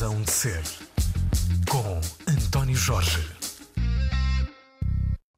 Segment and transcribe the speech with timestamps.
[0.00, 0.62] Razão de Ser,
[1.70, 2.00] com
[2.32, 3.20] António Jorge.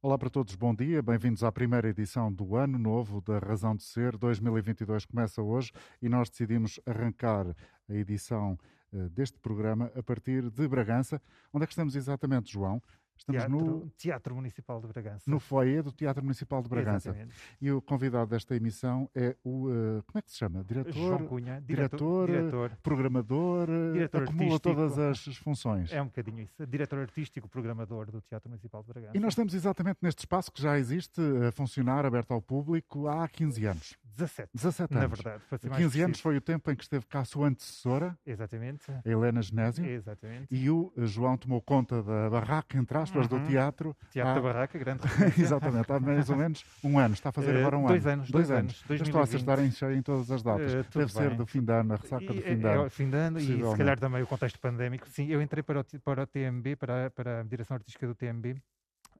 [0.00, 3.82] Olá para todos, bom dia, bem-vindos à primeira edição do Ano Novo da Razão de
[3.82, 4.16] Ser.
[4.16, 7.44] 2022 começa hoje e nós decidimos arrancar
[7.88, 8.56] a edição
[8.92, 11.20] uh, deste programa a partir de Bragança.
[11.52, 12.80] Onde é que estamos exatamente, João?
[13.22, 15.30] Estamos Teatro, no Teatro Municipal de Bragança.
[15.30, 17.10] No foyer do Teatro Municipal de Bragança.
[17.10, 17.34] Exatamente.
[17.60, 19.68] E o convidado desta emissão é o.
[19.68, 20.64] Uh, como é que se chama?
[20.64, 20.92] Diretor?
[20.92, 21.60] João Cunha.
[21.60, 24.74] Diretor, diretor programador, eh, diretor acumula artístico.
[24.74, 25.92] todas as funções.
[25.92, 26.66] É um bocadinho isso.
[26.66, 29.16] Diretor artístico, programador do Teatro Municipal de Bragança.
[29.16, 33.28] E nós estamos exatamente neste espaço que já existe a funcionar, aberto ao público, há
[33.28, 34.02] 15 anos.
[34.16, 34.50] 17.
[34.54, 35.02] 17 anos.
[35.02, 35.76] Na verdade.
[35.76, 38.18] 15 anos foi o tempo em que esteve cá a sua antecessora.
[38.26, 38.90] Exatamente.
[38.90, 39.84] A Helena Genésio.
[39.84, 40.46] Exatamente.
[40.50, 43.26] E o João tomou conta da barraca, entre aspas, uhum.
[43.26, 44.34] do teatro Teatro há...
[44.34, 45.02] da Barraca, grande
[45.38, 47.14] Exatamente, há mais ou menos um ano.
[47.14, 48.12] Está a fazer agora um dois ano.
[48.12, 48.84] Anos, dois, dois anos.
[48.88, 49.02] anos.
[49.02, 50.72] Estou a acertar em cheio em todas as datas.
[50.72, 52.82] Uh, Deve ser do fim de ano, a ressaca do fim de ano.
[52.82, 55.08] É, é, fim de ano e se calhar também o contexto pandémico.
[55.08, 58.56] Sim, eu entrei para o, para o TMB, para, para a direção artística do TMB,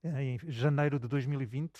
[0.04, 1.70] em janeiro de 2020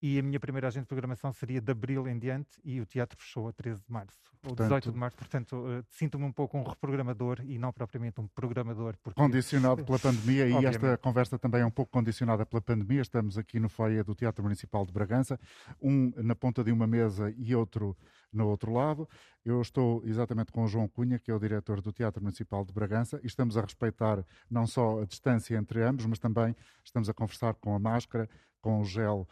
[0.00, 3.18] e a minha primeira agente de programação seria de abril em diante e o teatro
[3.18, 6.56] fechou a 13 de março, portanto, ou 18 de março, portanto uh, sinto-me um pouco
[6.56, 8.94] um reprogramador e não propriamente um programador.
[9.02, 9.20] Porque...
[9.20, 13.58] Condicionado pela pandemia e esta conversa também é um pouco condicionada pela pandemia, estamos aqui
[13.58, 15.38] no foyer do Teatro Municipal de Bragança,
[15.80, 17.96] um na ponta de uma mesa e outro
[18.32, 19.08] no outro lado.
[19.44, 22.72] Eu estou exatamente com o João Cunha, que é o diretor do Teatro Municipal de
[22.72, 26.54] Bragança, e estamos a respeitar não só a distância entre ambos, mas também
[26.84, 28.28] estamos a conversar com a máscara,
[28.60, 29.26] com o gel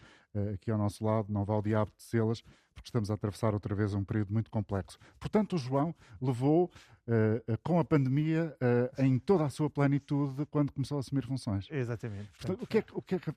[0.54, 2.42] aqui ao nosso lado, não vá ao diabo de selas,
[2.76, 4.98] porque estamos a atravessar outra vez um período muito complexo.
[5.18, 6.70] Portanto, o João levou
[7.08, 11.66] uh, com a pandemia uh, em toda a sua plenitude quando começou a assumir funções.
[11.70, 12.30] Exatamente.
[12.38, 13.34] Portanto, o, que é que, o que é que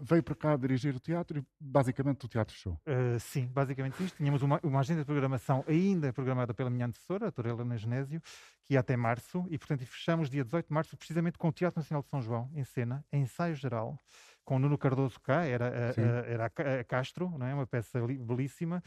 [0.00, 2.78] veio para cá dirigir o teatro e basicamente o teatro show?
[3.18, 4.16] sim, basicamente isto.
[4.16, 8.20] Tínhamos uma, uma, agenda de programação ainda programada pela minha antecessora, a doutora Helena Genésio,
[8.64, 11.80] que ia até março, e portanto fechamos dia 18 de março precisamente com o Teatro
[11.80, 13.98] Nacional de São João, em cena, em ensaio geral
[14.44, 16.46] com Nuno Cardoso cá, era, a, era
[16.80, 17.54] a Castro, não é?
[17.54, 18.82] uma peça belíssima,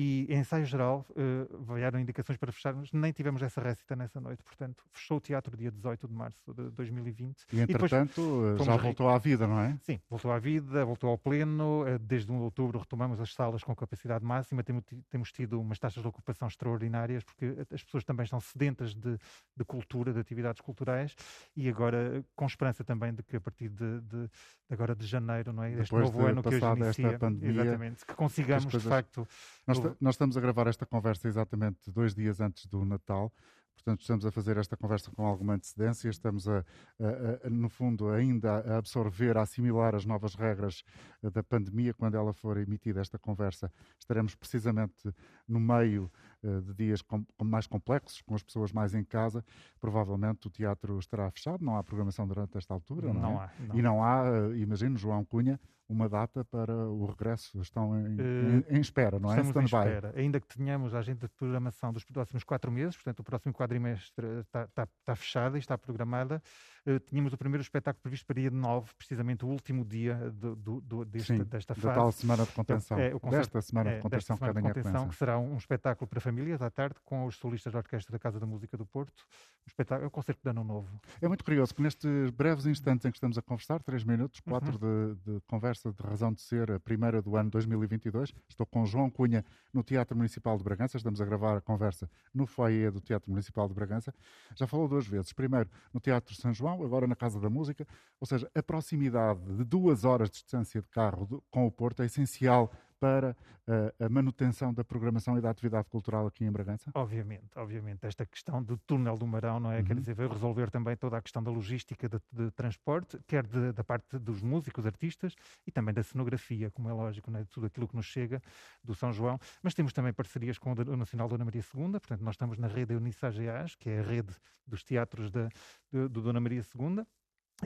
[0.00, 4.44] e em ensaio geral uh, vieram indicações para fecharmos, nem tivemos essa récita nessa noite,
[4.44, 7.44] portanto fechou o teatro dia 18 de março de 2020.
[7.52, 8.20] E entretanto
[8.56, 9.76] e eh, já voltou à vida, não é?
[9.82, 13.64] Sim, voltou à vida, voltou ao pleno, uh, desde 1 de outubro retomamos as salas
[13.64, 18.22] com capacidade máxima, temos, temos tido umas taxas de ocupação extraordinárias, porque as pessoas também
[18.22, 19.18] estão sedentas de,
[19.56, 21.16] de cultura, de atividades culturais,
[21.56, 24.30] e agora com esperança também de que a partir de, de
[24.70, 25.72] agora de janeiro, não é?
[25.72, 28.82] Este Depois novo de ano que hoje inicia, pandemia, exatamente, que consigamos coisas...
[28.82, 29.28] de facto.
[29.66, 33.32] Nós, nós estamos a gravar esta conversa exatamente dois dias antes do Natal.
[33.74, 36.64] Portanto, estamos a fazer esta conversa com alguma antecedência, estamos, a,
[36.98, 40.82] a, a, no fundo, ainda a absorver, a assimilar as novas regras
[41.22, 41.94] eh, da pandemia.
[41.94, 45.14] Quando ela for emitida, esta conversa, estaremos precisamente
[45.48, 46.10] no meio
[46.42, 49.44] uh, de dias com, mais complexos, com as pessoas mais em casa.
[49.80, 53.44] Provavelmente o teatro estará fechado, não há programação durante esta altura, não, não é?
[53.44, 53.50] há.
[53.68, 53.78] Não.
[53.78, 55.58] E não há, uh, imagino, João Cunha,
[55.88, 57.58] uma data para o regresso.
[57.60, 59.40] Estão em, uh, em, em espera, não é?
[59.40, 60.12] Estamos em espera.
[60.14, 64.26] Ainda que tenhamos a agenda de programação dos próximos quatro meses, portanto, o próximo quadrimestre
[64.40, 66.42] está, está, está fechada e está programada.
[66.88, 70.80] Uh, tínhamos o primeiro espetáculo previsto para dia 9, precisamente o último dia do, do,
[70.80, 71.86] do deste, Sim, desta fase.
[71.86, 72.98] Da tal semana de contenção.
[72.98, 76.06] É, concerto, desta semana é, de contenção que de contenção, que será um, um, espetáculo
[76.06, 79.24] para famílias à tarde com os solistas da Orquestra da Casa da Música do Porto.
[79.66, 81.00] Um espetáculo, é um concerto de ano novo.
[81.20, 84.72] É muito curioso que nestes breves instantes em que estamos a conversar, três minutos, quatro
[84.72, 85.14] uhum.
[85.14, 88.34] de, de conversa de razão de ser ser a primeira do ano 2022.
[88.48, 90.96] Estou com João Cunha no Teatro Municipal de Bragança.
[90.96, 94.12] Estamos a gravar a conversa no foyer do Teatro Municipal de Bragança.
[94.56, 95.32] Já falou duas vezes.
[95.32, 97.86] Primeiro no Teatro São João, agora na Casa da Música.
[98.20, 102.06] Ou seja, a proximidade de duas horas de distância de carro com o Porto é
[102.06, 103.36] essencial para
[103.66, 106.90] uh, a manutenção da programação e da atividade cultural aqui em Bragança?
[106.94, 108.04] Obviamente, obviamente.
[108.04, 109.78] Esta questão do túnel do Marão, não é?
[109.78, 109.84] Uhum.
[109.84, 113.72] Quer dizer, vai resolver também toda a questão da logística de, de transporte, quer de,
[113.72, 115.34] da parte dos músicos, artistas
[115.66, 117.44] e também da cenografia, como é lógico, é?
[117.44, 118.42] tudo aquilo que nos chega
[118.82, 119.38] do São João.
[119.62, 122.94] Mas temos também parcerias com o Nacional Dona Maria II, portanto, nós estamos na rede
[122.94, 124.34] Unisageas, que é a rede
[124.66, 125.48] dos teatros da,
[125.90, 127.04] do Dona Maria II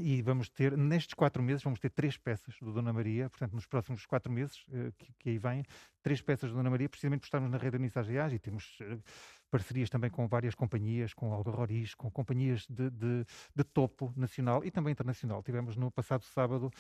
[0.01, 3.67] e vamos ter, nestes quatro meses, vamos ter três peças do Dona Maria, portanto, nos
[3.67, 5.65] próximos quatro meses uh, que, que, aí vêm,
[6.03, 9.03] três peças do Dona Maria, precisamente por estarmos na rede Anissagiás e temos uh,
[9.51, 13.25] parcerias também com várias companhias, com Alga Roriz, com companhias de, de,
[13.55, 15.43] de, topo nacional e também internacional.
[15.43, 16.71] Tivemos no passado sábado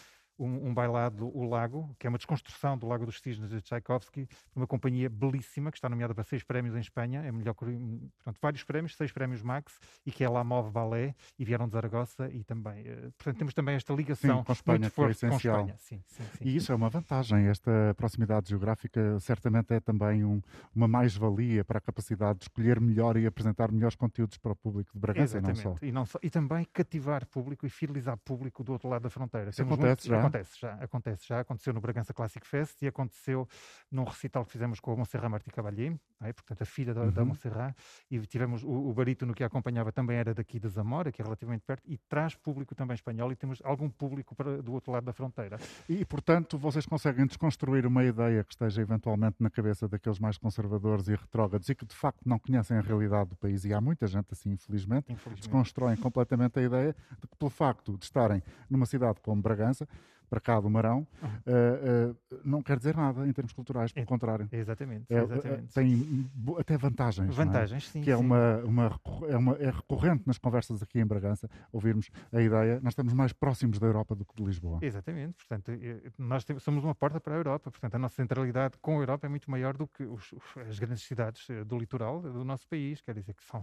[0.43, 4.29] um, um, bailado, O Lago, que é uma desconstrução do Lago dos Cisnes de Tchaikovsky,
[4.55, 8.65] uma companhia belíssima, que está nomeada para seis prémios em Espanha, é melhor, portanto, vários
[8.65, 12.43] prémios, seis prémios Max, e que é La Move Ballet, e vieram de Zaragoza, e
[12.43, 15.55] também, uh, portanto, temos também esta ligação sim, com Espanha, muito forte é essencial.
[15.55, 15.77] com Espanha.
[15.79, 16.44] Sim, sim, sim.
[16.44, 20.43] E isso é uma vantagem, esta proximidade geográfica certamente é também um,
[20.75, 24.93] uma mais-valia para a capacidade de escolher melhor e apresentar melhores conteúdos para o público
[24.93, 25.77] de Bragança e não só.
[25.83, 26.19] E, não só.
[26.23, 29.50] e também cativar público e fidelizar público do outro lado da fronteira.
[29.50, 30.31] Isso acontece já?
[30.40, 31.40] Acontece já, acontece já.
[31.40, 33.49] Aconteceu no Bragança Classic Fest e aconteceu
[33.90, 36.32] num recital que fizemos com a Monserrat Martí Cavalier, é?
[36.32, 37.11] portanto a filha da, uhum.
[37.11, 37.76] da Monserrat,
[38.11, 41.25] e tivemos o, o barítono que a acompanhava também era daqui de Zamora, que é
[41.25, 45.05] relativamente perto, e traz público também espanhol e temos algum público para, do outro lado
[45.05, 45.58] da fronteira.
[45.88, 51.06] E, portanto, vocês conseguem desconstruir uma ideia que esteja eventualmente na cabeça daqueles mais conservadores
[51.08, 54.06] e retrógrados e que de facto não conhecem a realidade do país, e há muita
[54.06, 55.43] gente assim, infelizmente, infelizmente.
[55.43, 59.87] desconstroem completamente a ideia de que pelo facto de estarem numa cidade como Bragança,
[60.32, 61.29] para cá do Marão, uhum.
[61.29, 64.49] uh, uh, não quer dizer nada em termos culturais, pelo é, contrário.
[64.50, 65.05] Exatamente.
[65.11, 65.75] É, exatamente.
[65.75, 67.29] tem até vantagens.
[67.29, 67.32] É?
[67.32, 68.00] Vantagens, sim.
[68.00, 68.23] Que é, sim.
[68.23, 72.93] Uma, uma, é, uma, é recorrente nas conversas aqui em Bragança ouvirmos a ideia, nós
[72.93, 74.79] estamos mais próximos da Europa do que de Lisboa.
[74.81, 75.34] Exatamente.
[75.34, 75.70] Portanto,
[76.17, 77.70] nós temos, somos uma porta para a Europa.
[77.70, 80.34] Portanto, a nossa centralidade com a Europa é muito maior do que os,
[80.67, 83.02] as grandes cidades do litoral do nosso país.
[83.02, 83.62] Quer dizer que são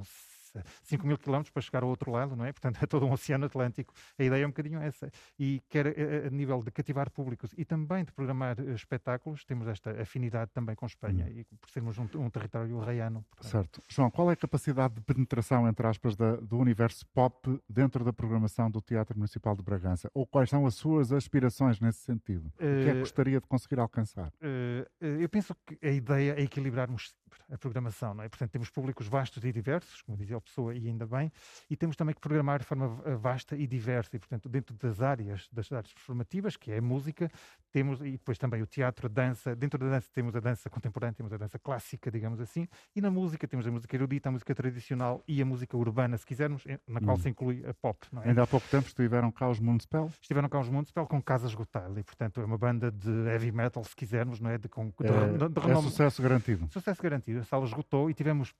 [0.83, 2.51] 5 mil quilómetros para chegar ao outro lado, não é?
[2.51, 3.93] Portanto, é todo um oceano Atlântico.
[4.17, 5.11] A ideia é um bocadinho essa.
[5.37, 9.67] E quer a, a nível de cativar públicos e também de programar uh, espetáculos, temos
[9.67, 11.39] esta afinidade também com Espanha hum.
[11.39, 13.25] e por sermos um, um território raiano.
[13.41, 13.81] Certo.
[13.87, 18.13] João, qual é a capacidade de penetração, entre aspas, da, do universo pop dentro da
[18.13, 20.09] programação do Teatro Municipal de Bragança?
[20.13, 22.45] Ou quais são as suas aspirações nesse sentido?
[22.59, 24.27] Uh, o que é que eh, gostaria de conseguir alcançar?
[24.41, 27.13] Uh, eu penso que a ideia é equilibrarmos
[27.51, 28.29] a programação, não é?
[28.29, 31.31] Portanto, temos públicos vastos e diversos, como dizia a pessoa, e ainda bem,
[31.69, 32.87] e temos também que programar de forma
[33.17, 37.31] vasta e diversa, e portanto, dentro das áreas, das artes performativas, que é a música,
[37.71, 41.13] temos, e depois também o teatro, a dança, dentro da dança temos a dança contemporânea,
[41.13, 44.53] temos a dança clássica, digamos assim, e na música temos a música erudita, a música
[44.55, 47.19] tradicional e a música urbana, se quisermos, na qual hum.
[47.19, 48.29] se inclui a pop, não é?
[48.29, 50.11] Ainda há pouco tempo estiveram cá os Municipal?
[50.21, 53.83] Estiveram cá os Municipal com Casa Esgotada, e portanto é uma banda de heavy metal,
[53.83, 54.57] se quisermos, não é?
[54.57, 56.67] De, com, de, é, de, de, é sucesso garantido.
[56.71, 58.53] Sucesso garantido, a sala esgotou e tivemos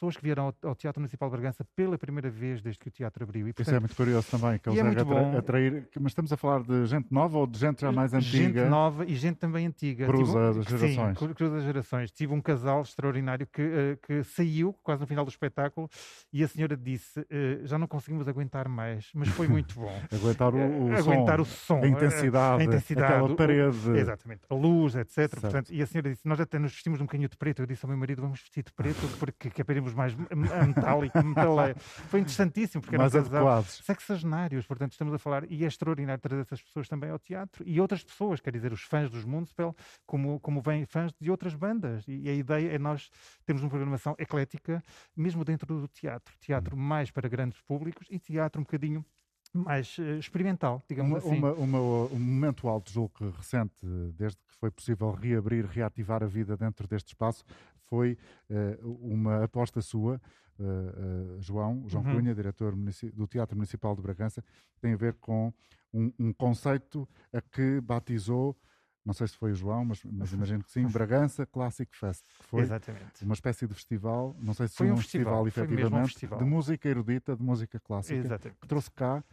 [0.00, 2.90] pessoas que vieram ao, ao, Teatro Municipal de Bragança pela primeira vez desde que o
[2.90, 3.46] teatro abriu.
[3.46, 5.36] E, portanto, Isso é muito curioso também, que eles é muito bom.
[5.36, 5.86] atrair.
[6.00, 8.62] Mas estamos a falar de gente nova ou de gente já mais antiga?
[8.62, 10.06] Gente nova e gente também antiga.
[10.06, 11.18] Cruza das gerações.
[11.18, 12.10] Sim, cruza das gerações.
[12.10, 15.88] Tive um casal extraordinário que, uh, que saiu quase no final do espetáculo
[16.32, 17.26] e a senhora disse: uh,
[17.64, 19.92] já não conseguimos aguentar mais, mas foi muito bom.
[20.10, 23.90] aguentar o, o aguentar som, o som, a intensidade, a intensidade aquela parede.
[23.90, 25.28] O, exatamente, a luz, etc.
[25.38, 27.60] Portanto, e a senhora disse: nós até nos vestimos um bocadinho de preto.
[27.60, 29.60] Eu disse ao meu marido: vamos vestir de preto porque que
[29.92, 31.78] é mais metálico, metaleiro.
[31.78, 36.62] Foi interessantíssimo, porque Mais eram sexagenários, portanto estamos a falar, e é extraordinário trazer essas
[36.62, 39.74] pessoas também ao teatro, e outras pessoas, quer dizer, os fãs dos Municipal,
[40.06, 43.10] como, como vêm fãs de outras bandas, e a ideia é nós
[43.44, 44.82] termos uma programação eclética,
[45.16, 46.80] mesmo dentro do teatro, teatro hum.
[46.80, 49.04] mais para grandes públicos, e teatro um bocadinho
[49.52, 51.38] mais uh, experimental, digamos uma, assim.
[51.38, 53.74] Uma, uma, um momento alto, julgo que recente,
[54.14, 57.44] desde que foi possível reabrir, reativar a vida dentro deste espaço,
[57.90, 58.16] foi
[58.48, 60.20] uh, uma aposta sua
[60.58, 62.14] uh, João, João uhum.
[62.14, 62.74] Cunha, diretor
[63.12, 64.42] do Teatro Municipal de Bragança,
[64.80, 65.52] tem a ver com
[65.92, 68.56] um, um conceito a que batizou
[69.02, 72.44] não sei se foi o João, mas, mas imagino que sim, Bragança Classic Fest, que
[72.44, 73.24] foi Exatamente.
[73.24, 76.38] uma espécie de festival, não sei se foi um, um festival, festival efetivamente, um festival.
[76.38, 78.60] de música erudita, de música clássica, Exatamente.
[78.60, 79.24] que trouxe cá,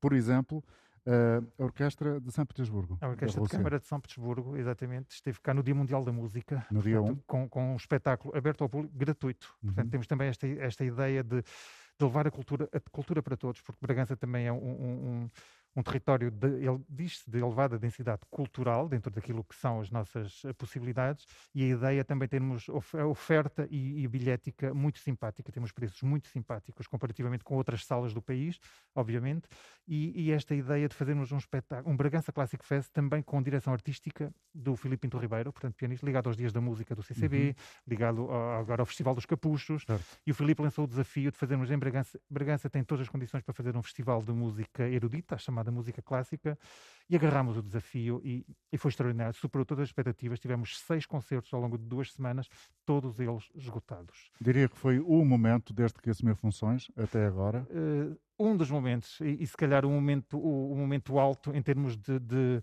[0.00, 0.64] por exemplo,
[1.06, 2.96] Uh, a Orquestra de São Petersburgo.
[3.00, 6.66] A Orquestra de Câmara de São Petersburgo, exatamente, esteve cá no Dia Mundial da Música,
[6.70, 7.22] no dia portanto, 1.
[7.26, 9.54] Com, com um espetáculo aberto ao público, gratuito.
[9.62, 9.68] Uhum.
[9.68, 13.60] Portanto, temos também esta, esta ideia de, de, levar a cultura, a cultura para todos,
[13.60, 15.30] porque Bragança também é um, um,
[15.76, 20.42] um território, de, ele diz-se, de elevada densidade cultural, dentro daquilo que são as nossas
[20.44, 25.72] eh, possibilidades, e a ideia é também termos oferta e, e bilhética muito simpática, temos
[25.72, 28.60] preços muito simpáticos comparativamente com outras salas do país,
[28.94, 29.48] obviamente,
[29.86, 33.72] e, e esta ideia de fazermos um espetáculo, um Bragança Classic Fest, também com direção
[33.72, 37.54] artística do Filipe Pinto Ribeiro, portanto, pianista, ligado aos Dias da Música do CCB, uhum.
[37.86, 39.84] ligado ao, agora ao Festival dos Capuchos,
[40.26, 43.42] e o Filipe lançou o desafio de fazermos em Bragança, Bragança tem todas as condições
[43.42, 46.58] para fazer um festival de música erudita, chamado da música clássica
[47.08, 50.40] e agarramos o desafio e, e, foi extraordinário, superou todas as expectativas.
[50.40, 52.48] Tivemos seis concertos ao longo de duas semanas,
[52.86, 54.30] todos eles esgotados.
[54.40, 57.66] Diria que foi o momento, desde que assumiu funções até agora?
[57.70, 61.62] Uh, um dos momentos, e, e, se calhar o momento, o, o momento alto em
[61.62, 62.62] termos de, de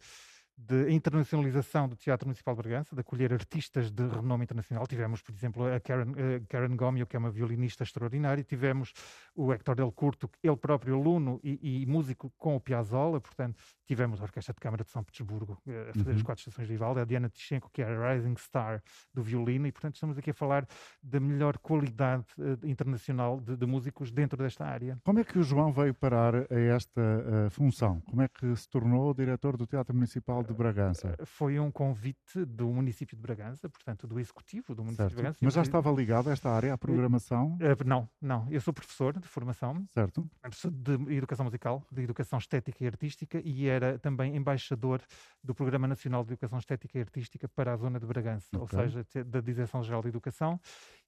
[0.68, 4.86] de internacionalização do Teatro Municipal de Bragança, de acolher artistas de renome internacional.
[4.86, 8.44] Tivemos, por exemplo, a Karen, uh, Karen Gomio, que é uma violinista extraordinária.
[8.44, 8.94] Tivemos
[9.36, 13.20] o Hector Del Curto, ele próprio aluno e, e músico com o Piazzolla.
[13.20, 16.16] Portanto, tivemos a Orquestra de Câmara de São Petersburgo uh, a fazer uhum.
[16.16, 17.00] as quatro estações de Vivaldi.
[17.00, 19.68] A Diana Tichenko, que é a Rising Star do violino.
[19.68, 20.68] E, portanto, estamos aqui a falar
[21.02, 25.00] da melhor qualidade uh, internacional de, de, músicos dentro desta área.
[25.04, 27.02] Como é que o João veio parar a esta
[27.50, 28.02] função?
[28.02, 31.16] Como é que se tornou diretor do Teatro Municipal de de Bragança?
[31.18, 35.10] Eh, foi um convite do município de Bragança, portanto, do executivo do município certo.
[35.10, 35.40] de Bragança.
[35.42, 37.56] Mas já estava ligado a esta área, à programação?
[37.56, 38.48] Uh, não, não.
[38.50, 39.86] Eu sou professor de formação.
[39.94, 40.30] Certo.
[40.42, 45.02] Professor de educação musical, de educação estética e artística e era também embaixador
[45.44, 48.80] do Programa Nacional de Educação Estética e Artística para a zona de Bragança, okay.
[48.80, 50.60] ou seja, da Direção-Geral de Educação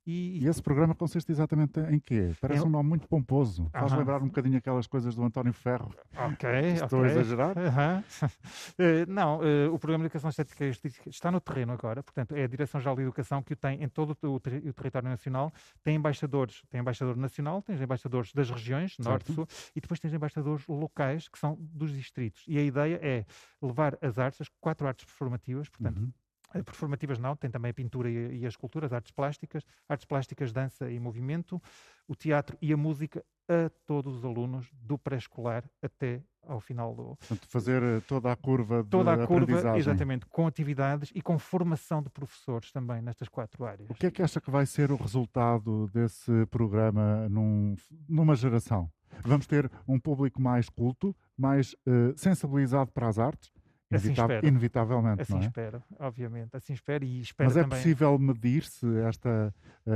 [0.05, 2.33] e, e, esse programa consiste exatamente em quê?
[2.41, 2.65] Parece eu...
[2.67, 3.69] um nome muito pomposo.
[3.71, 3.99] Faz uh -huh.
[3.99, 5.93] lembrar um bocadinho aquelas coisas do António Ferro.
[6.15, 7.11] Ok, Estou okay.
[7.11, 7.57] a exagerar?
[7.57, 8.03] Uh -huh.
[8.27, 10.65] uh, não, eh, o programa de Educação Estética
[11.07, 14.17] está no terreno agora, portanto, é a Direção-Geral de Educação que o tem em todo
[14.21, 15.53] o, ter o, território nacional.
[15.83, 19.09] Tem embaixadores, tem embaixador nacional, tem embaixadores das regiões, certo.
[19.09, 22.43] norte, sul, e depois tens embaixadores locais que são dos distritos.
[22.47, 23.25] E a ideia é
[23.61, 26.22] levar as artes, as quatro artes performativas, portanto, -huh
[26.61, 30.91] performativas não, tem também a pintura e, e as esculturas, artes plásticas, artes plásticas, dança
[30.91, 31.61] e movimento,
[32.07, 37.15] o teatro e a música a todos os alunos do pré-escolar até ao final do
[37.15, 41.39] Portanto, fazer eh, toda a curva de toda a curva exatamente com atividades e com
[41.39, 43.89] formação de professores também nestas quatro áreas.
[43.89, 47.75] O que é que acha que vai ser o resultado desse programa num,
[48.07, 48.89] numa geração?
[49.23, 53.51] Vamos ter um público mais culto mais uh, sensibilizado para as artes
[53.95, 54.47] Assim.
[54.47, 55.45] Inevitavelmente, assim não é?
[55.45, 56.55] espero, obviamente.
[56.55, 57.77] Assim espero e espero Mas é também...
[57.77, 59.53] possível medir-se uh,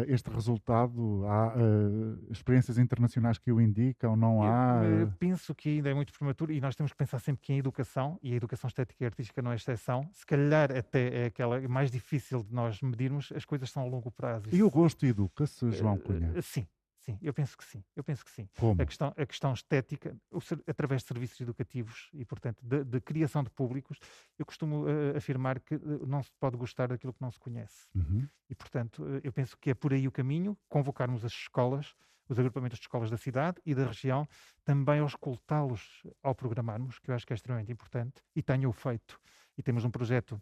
[0.07, 1.25] este resultado?
[1.25, 4.15] Há uh, experiências internacionais que o indicam?
[4.15, 4.81] Não há?
[4.83, 7.53] Eu, eu penso que ainda é muito prematuro e nós temos que pensar sempre que
[7.53, 11.25] em educação, e a educação estética e artística não é exceção, se calhar até é
[11.25, 14.45] aquela mais difícil de nós medirmos, as coisas são a longo prazo.
[14.51, 16.33] E o gosto educa-se, João Cunha?
[16.35, 16.67] Uh, sim,
[17.07, 17.81] Sim, eu penso que sim.
[17.95, 18.49] Eu penso que sim.
[18.59, 18.81] Como?
[18.81, 23.41] A questão, a questão estética, o, através de serviços educativos e, portanto, de, de criação
[23.43, 23.97] de públicos,
[24.37, 27.87] eu costumo uh, afirmar que uh, não se pode gostar daquilo que não se conhece.
[27.95, 28.27] Uhum.
[28.49, 31.95] E, portanto, uh, eu penso que é por aí o caminho, convocarmos as escolas,
[32.27, 34.27] os agrupamentos de escolas da cidade e da região,
[34.65, 39.17] também ao escoltá-los ao programarmos, que eu acho que é extremamente importante, e tenho-o feito.
[39.57, 40.41] E temos um projeto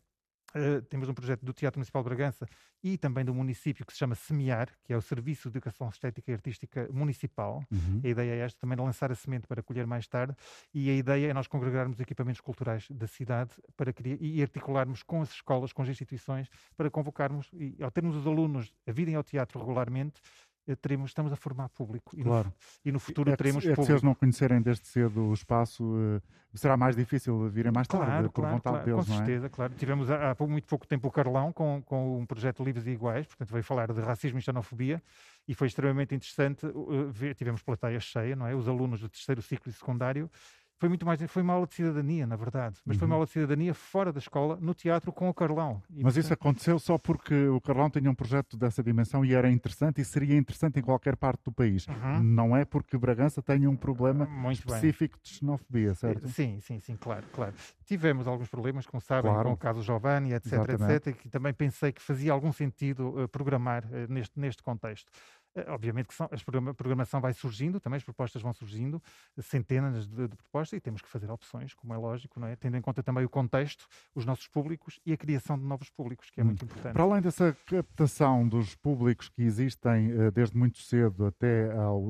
[0.56, 2.48] Uh, temos um projeto do Teatro Municipal de Bragança
[2.82, 6.32] e também do município que se chama Semear, que é o Serviço de Educação Estética
[6.32, 7.62] e Artística Municipal.
[7.70, 8.00] Uhum.
[8.04, 10.34] A ideia é esta, também de lançar a semente para colher mais tarde.
[10.74, 15.22] E a ideia é nós congregarmos equipamentos culturais da cidade para criar, e articularmos com
[15.22, 16.48] as escolas, com as instituições,
[16.78, 21.32] para convocarmos, e ao termos os alunos a virem ao teatro regularmente, eh, teremos, estamos
[21.32, 22.18] a formar público.
[22.18, 22.48] E, claro.
[22.48, 22.54] no,
[22.90, 23.86] e no futuro é teremos que, é público.
[23.86, 26.22] se eles não conhecerem desde cedo o espaço, uh,
[26.54, 29.18] será mais difícil virem mais tarde, claro, por claro, vontade claro, deles, com é?
[29.18, 29.74] certeza, claro.
[29.76, 33.28] Tivemos há, há, muito pouco tempo o Carlão com, com um projeto Livres e Iguais,
[33.28, 35.04] portanto veio falar de racismo e xenofobia
[35.48, 38.56] e foi extremamente interessante uh, ver, tivemos plateia cheia, não é?
[38.56, 40.30] Os alunos do terceiro ciclo e secundário
[40.78, 43.00] foi muito mais, foi uma aula de cidadania, na verdade, mas uhum.
[43.00, 45.82] foi uma aula de cidadania fora da escola, no teatro com o Carlão.
[45.90, 49.50] E, mas isso aconteceu só porque o Carlão tinha um projeto dessa dimensão e era
[49.50, 51.88] interessante e seria interessante em qualquer parte do país.
[51.88, 52.24] Uhum.
[52.24, 55.24] Não é porque Bragança tenha um problema muito específico bem.
[55.24, 56.28] de xenofobia, certo?
[56.28, 57.54] Sim, sim, sim, claro, claro.
[57.86, 59.50] Tivemos alguns problemas, como sabem, claro.
[59.50, 61.10] com o caso Giovanni, etc, Exatamente.
[61.10, 65.12] etc, que também pensei que fazia algum sentido uh, programar uh, neste, neste contexto.
[65.56, 69.02] Eh, obviamente que são, a programação vai surgindo, também as propostas vão surgindo,
[69.42, 72.56] centenas de, de, propostas, e temos que fazer opções, como é lógico, não é?
[72.56, 76.30] tendo em conta também o contexto, os nossos públicos e a criação de novos públicos,
[76.30, 76.48] que é hum.
[76.48, 76.94] muito importante.
[76.94, 82.04] Para além dessa captação dos públicos que existem uh, desde muito cedo até, ao,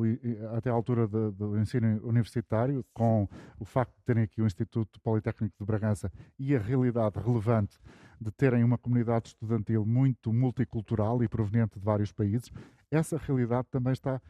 [0.57, 4.99] até à altura de, do ensino universitário, com o facto de terem aqui o Instituto
[5.01, 7.77] Politécnico de Bragança e a realidade relevante
[8.19, 12.51] de terem uma comunidade estudantil muito multicultural e proveniente de vários países,
[12.91, 14.21] essa realidade também está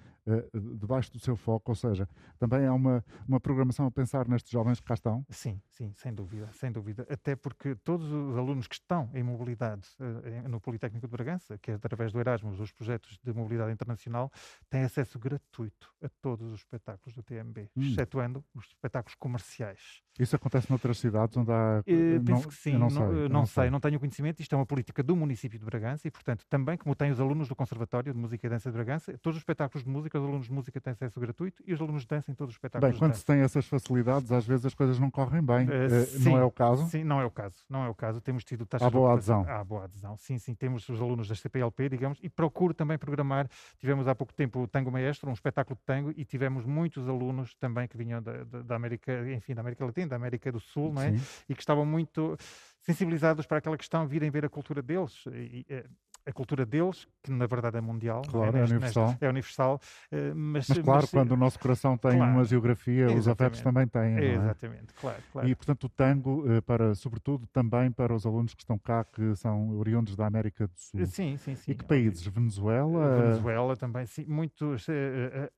[0.80, 2.08] debaixo do seu foco, ou seja,
[2.40, 5.26] também há uma, uma programação a pensar nestes jovens que cá estão?
[5.30, 7.06] Sim, sim, sem dúvida, sem dúvida.
[7.10, 11.72] Até porque todos os alunos que estão em mobilidade uh, no Politécnico de Bragança, que
[11.72, 14.32] é através do Erasmus, os projetos de mobilidade internacional,
[14.70, 17.82] têm acesso gratuito a todos os espetáculos do TMB, hum.
[17.82, 20.02] excetuando os espetáculos comerciais.
[20.18, 21.82] Isso acontece noutras cidades onde há.
[21.82, 24.40] Uh, penso não, que sim, não, sei, não, não, não sei, sei, não tenho conhecimento.
[24.40, 27.50] Isto é uma política do município de Bragança e, portanto, também, como tem os alunos
[27.50, 30.48] do Conservatório de Música e Dança de Bragança, todos os espetáculos de música os alunos
[30.48, 32.94] de música têm acesso gratuito e os alunos de dança em todos os espetáculos.
[32.94, 35.68] Bem, quando se tem essas facilidades, às vezes as coisas não correm bem.
[35.68, 36.88] Uh, sim, não é o caso?
[36.88, 37.58] Sim, não é o caso.
[37.70, 38.22] Não é o caso.
[38.22, 39.46] Temos tido taxas Há boa adesão.
[39.48, 40.18] Há boa adesão.
[40.18, 40.54] Sim, sim.
[40.54, 43.48] Temos os alunos da CPLP, digamos, e procuro também programar.
[43.78, 47.54] Tivemos há pouco tempo o Tango Maestro, um espetáculo de tango, e tivemos muitos alunos
[47.56, 50.94] também que vinham da, da, da América, enfim, da América Latina, da América do Sul,
[50.94, 51.12] não é?
[51.12, 51.44] Sim.
[51.50, 52.38] E que estavam muito
[52.82, 55.24] sensibilizados para aquela questão, virem ver a cultura deles.
[55.28, 55.86] E, e,
[56.26, 58.32] a cultura deles, que na verdade é mundial, é?
[58.32, 59.08] claro, é, neste, é universal.
[59.08, 62.44] Neste, é universal uh, mas, mas, claro, mas, quando o nosso coração tem claro, uma
[62.44, 64.18] geografia, os afetos também têm.
[64.18, 64.34] É?
[64.34, 65.48] Exatamente, claro, claro.
[65.48, 69.36] E portanto o tango, uh, para, sobretudo também para os alunos que estão cá, que
[69.36, 71.06] são oriundos da América do Sul.
[71.06, 71.72] Sim, sim, sim.
[71.72, 72.26] E que países?
[72.26, 73.22] Venezuela?
[73.22, 74.26] Venezuela também, sim.
[74.28, 74.88] Muitos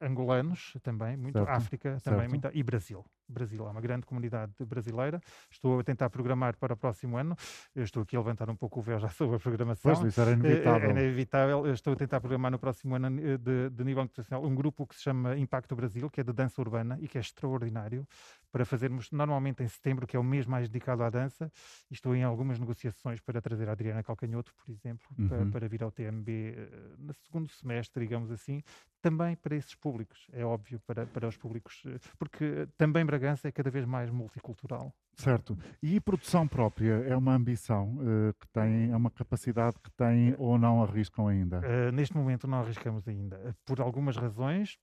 [0.02, 3.06] angolanos também, muito certo, África também, muito, e Brasil.
[3.28, 5.20] Brasil, há uma grande comunidade brasileira.
[5.52, 7.36] Estou a tentar programar para o próximo ano.
[7.76, 9.94] Eu estou aqui a levantar um pouco o véu já sobre a programação.
[9.94, 10.90] Pois, isso era inevitável.
[10.90, 11.74] É, é inevitável.
[11.74, 14.96] Estou a tentar programar no próximo ano eh, de, de nível internacional um grupo que
[14.96, 18.08] se chama Impacto Brasil, que é de dança urbana e que é extraordinário
[18.52, 21.52] para fazermos normalmente em setembro, que é o mês mais dedicado à dança.
[21.90, 25.28] E estou em algumas negociações para trazer a Adriana Calcanhoto, por exemplo, uhum.
[25.28, 28.62] para, para, vir ao TMB uh, eh, no segundo semestre, digamos assim,
[29.02, 33.52] também para esses públicos, é óbvio, para, para os públicos, uh, porque também Bragança é
[33.52, 34.94] cada vez mais multicultural.
[35.16, 35.58] Certo.
[35.82, 40.58] E produção própria é uma ambição uh, que tem, é uma capacidade que tem ou
[40.58, 41.62] não arriscam ainda?
[41.92, 44.78] neste momento não arriscamos ainda, por algumas razões.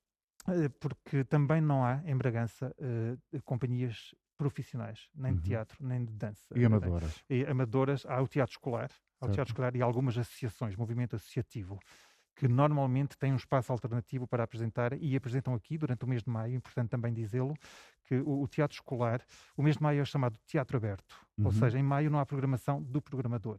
[0.49, 5.39] Eh, porque também não há em Bragança uh, companhias profissionais, nem uhum.
[5.39, 6.59] de teatro, nem de dança.
[6.59, 7.25] E amadoras?
[7.31, 11.79] E amadoras, há o teatro escolar, há o teatro escolar e algumas associações, movimento associativo,
[12.37, 16.29] que normalmente têm um espaço alternativo para apresentar e apresentam aqui durante o mês de
[16.29, 17.55] maio, importante também dizê-lo,
[18.05, 19.23] que o, o, teatro escolar,
[19.57, 21.47] o mês de maio é chamado teatro aberto, uhum.
[21.47, 23.59] ou seja, em maio não há programação do programador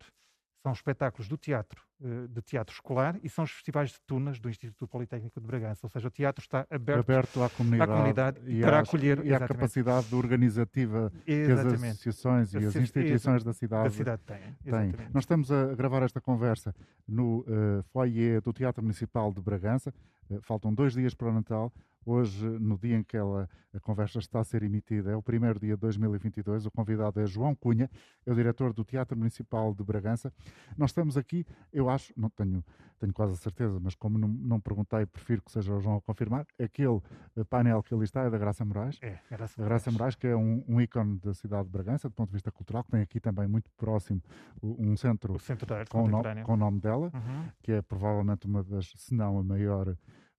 [0.66, 1.84] são espetáculos do teatro,
[2.30, 5.82] de teatro escolar e são os festivais de tunas do Instituto Politécnico de Bragança.
[5.84, 9.26] Ou seja, o teatro está aberto, aberto à comunidade, à comunidade e para acolher.
[9.26, 11.80] E à capacidade organizativa exatamente.
[11.80, 14.40] que as associações e as instituições da cidade, da cidade têm.
[14.64, 14.94] têm.
[15.14, 16.76] Nós estamos a gravar esta conversa
[17.08, 19.94] no uh, foyer do Teatro Municipal de Bragança.
[20.30, 21.72] Uh, faltam dois dias para o Natal.
[22.06, 25.60] Hoje, no dia em que ela, a conversa está a ser emitida, é o primeiro
[25.60, 26.68] dia de 2022.
[26.68, 27.90] O convidado é João Cunha,
[28.24, 30.32] é o diretor do Teatro Municipal de Bragança.
[30.78, 32.64] Nós estamos aqui, eu acho, não tenho,
[33.00, 36.02] tenho quase a certeza, mas como não, não perguntei, prefiro que seja o João a
[36.02, 36.46] confirmar.
[36.60, 37.02] Aquele
[37.36, 39.00] eh, painel que ali está é da Graça Moraes.
[39.02, 42.14] É, Graça, a Graça Moraes, que é um, um ícone da cidade de Bragança, do
[42.14, 44.22] ponto de vista cultural, que tem aqui também muito próximo
[44.62, 47.50] um centro, centro com, o no, com o nome dela, uhum.
[47.62, 49.96] que é provavelmente uma das, se não a maior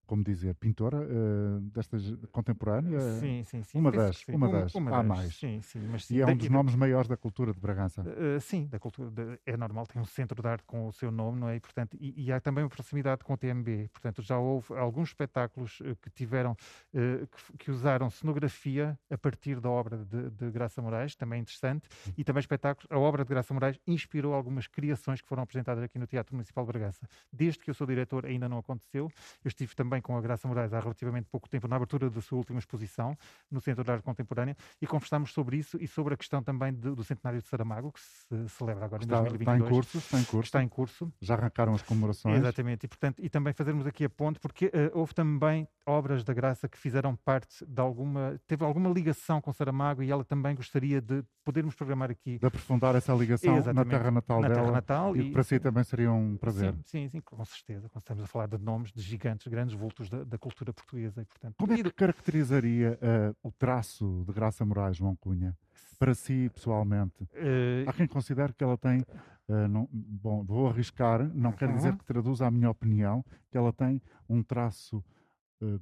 [0.06, 3.00] como dizer, pintora uh, destas contemporânea?
[3.20, 3.78] Sim, sim, sim.
[3.78, 4.32] Uma das, sim.
[4.32, 4.74] Uma, das.
[4.74, 5.06] Uma, uma há das.
[5.08, 5.36] mais.
[5.36, 8.02] Sim, sim, mas e é um dos nomes maiores da cultura de Bragança.
[8.02, 11.10] Uh, sim, da cultura de, é normal, tem um centro de arte com o seu
[11.10, 11.56] nome, não é?
[11.56, 13.90] E, portanto, e, e há também uma proximidade com o TMB.
[13.92, 16.56] Portanto, já houve alguns espetáculos uh, que tiveram,
[16.92, 22.24] que, que, usaram cenografia a partir da obra de, de Graça Moraes, também interessante, e
[22.24, 22.86] também espetáculos.
[22.90, 26.64] A obra de Graça Moraes inspirou algumas criações que foram apresentadas aqui no Teatro Municipal
[26.64, 27.08] de Bragança.
[27.32, 29.10] Desde que eu sou diretor ainda não aconteceu.
[29.44, 32.20] Eu estive também também com a Graça Moraes há relativamente pouco tempo, na abertura da
[32.20, 33.16] sua última exposição
[33.50, 36.94] no Centro de Arte Contemporânea, e conversámos sobre isso e sobre a questão também de,
[36.94, 39.34] do centenário de Saramago, que se celebra agora está, em 2022.
[39.36, 40.46] Está em curso, está em curso.
[40.46, 41.12] Está em curso.
[41.20, 42.38] Já arrancaram as comemorações.
[42.38, 46.34] Exatamente, e, portanto, e também fazermos aqui a ponte, porque uh, houve também obras da
[46.34, 51.00] Graça que fizeram parte de alguma, teve alguma ligação com Saramago e ela também gostaria
[51.00, 52.38] de podermos programar aqui.
[52.38, 53.92] De aprofundar essa ligação Exatamente.
[53.92, 54.60] na terra natal na dela.
[54.60, 56.74] Terra natal e, e para si também seria um prazer.
[56.74, 57.88] Sim, sim, sim, com certeza.
[57.88, 61.22] Quando estamos a falar de nomes de gigantes, grandes vultos da, da cultura portuguesa.
[61.22, 65.56] E, portanto, Como é que caracterizaria uh, o traço de Graça Moraes, João Cunha?
[65.98, 67.22] Para si, pessoalmente.
[67.22, 67.88] Uh...
[67.88, 69.04] Há quem considere que ela tem
[69.48, 71.98] Uh, não, bom, vou arriscar, não quer dizer uhum.
[71.98, 75.04] que traduza a minha opinião, que ela tem um traço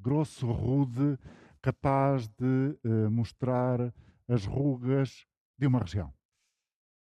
[0.03, 1.19] grosso, rude,
[1.63, 2.79] capaz de
[3.11, 3.91] mostrar
[4.29, 5.25] as rugas
[5.59, 6.13] de uma região.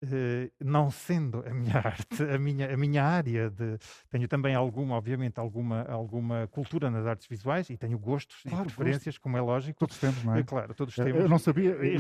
[0.03, 3.79] Uh, não sendo a minha arte, a minha, a minha área de.
[4.11, 8.67] Tenho também alguma, obviamente, alguma, alguma cultura nas artes visuais e tenho gostos claro, e
[8.67, 9.21] preferências, gosto.
[9.21, 9.79] como é lógico.
[9.79, 10.41] Todos temos, não é?
[10.41, 11.21] Uh, claro, todos temos.
[11.21, 11.97] Eu não sabia, é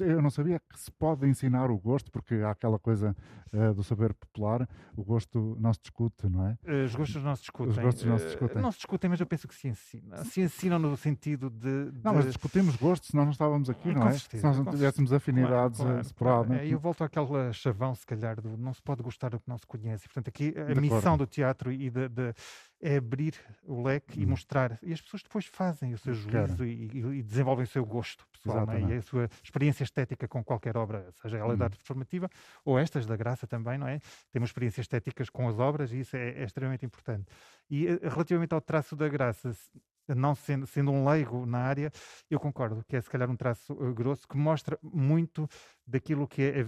[0.00, 3.14] eu não sabia que se pode ensinar o gosto, porque há aquela coisa
[3.52, 6.84] uh, do saber popular, o gosto não se discute, não é?
[6.84, 7.70] os gostos não se discutem.
[7.70, 8.62] Os gostos não se discutem.
[8.62, 10.24] não se discutem, mas eu penso que se ensina.
[10.24, 11.90] Se ensinam no sentido de.
[11.90, 12.00] de...
[12.02, 14.12] Não, mas discutimos gostos, senão não estávamos aqui, não é?
[14.12, 16.44] Certeza, se nós não tivéssemos afinidades claro, claro.
[16.46, 16.54] Claro.
[16.54, 19.58] É, eu volto àquela chavão, se calhar, do não se pode gostar do que não
[19.58, 20.04] se conhece.
[20.04, 22.34] Portanto, aqui a de missão do teatro e de, de,
[22.80, 24.22] é abrir o leque hum.
[24.22, 24.78] e mostrar.
[24.82, 28.70] E as pessoas depois fazem o seu juízo e, e, desenvolvem o seu gosto pessoal
[28.70, 28.80] é?
[28.80, 31.56] e a sua experiência estética com qualquer obra, seja ela hum.
[31.56, 32.28] da arte formativa
[32.64, 34.00] ou estas da graça também, não é?
[34.32, 37.26] Temos experiências estéticas com as obras e isso é, é extremamente importante.
[37.70, 39.52] E eh, relativamente ao traço da graça,
[40.08, 41.90] não sendo, sendo um leigo na área,
[42.28, 45.48] eu concordo que é se calhar um traço uh, grosso que mostra muito
[45.86, 46.60] daquilo que é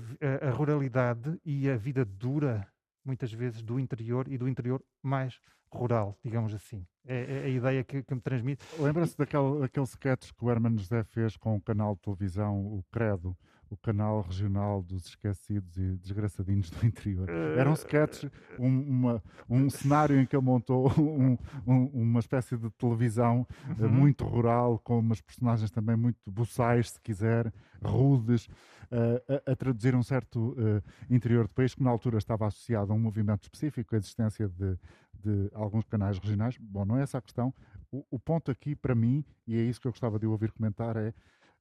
[0.42, 2.66] a, a, a, ruralidade e a vida dura,
[3.06, 5.40] muitas vezes, do interior e do interior mais
[5.70, 6.86] rural, digamos assim.
[7.06, 8.64] É, é a ideia que, que me transmite.
[8.78, 12.84] Lembra-se daquele, daquele sketch que o Herman José fez com o canal de televisão, o
[12.90, 13.36] Credo,
[13.70, 17.28] o canal regional dos esquecidos e desgraçadinhos do interior.
[17.28, 18.24] Era um sketch,
[18.58, 23.46] um, uma, um cenário em que ele montou um, um, uma espécie de televisão
[23.78, 23.90] eh, uhum.
[23.90, 28.48] muito rural, com umas personagens também muito buçais, se quiser, rudes,
[28.90, 32.94] a, a, traduzir um certo uh, interior do país que na altura estava associado a
[32.94, 34.78] um movimento específico, a existência de,
[35.14, 36.56] de alguns canais regionais.
[36.58, 37.52] Bom, não é essa a questão.
[37.90, 40.96] O, o ponto aqui, para mim, e é isso que eu gostava de ouvir comentar,
[40.96, 41.12] é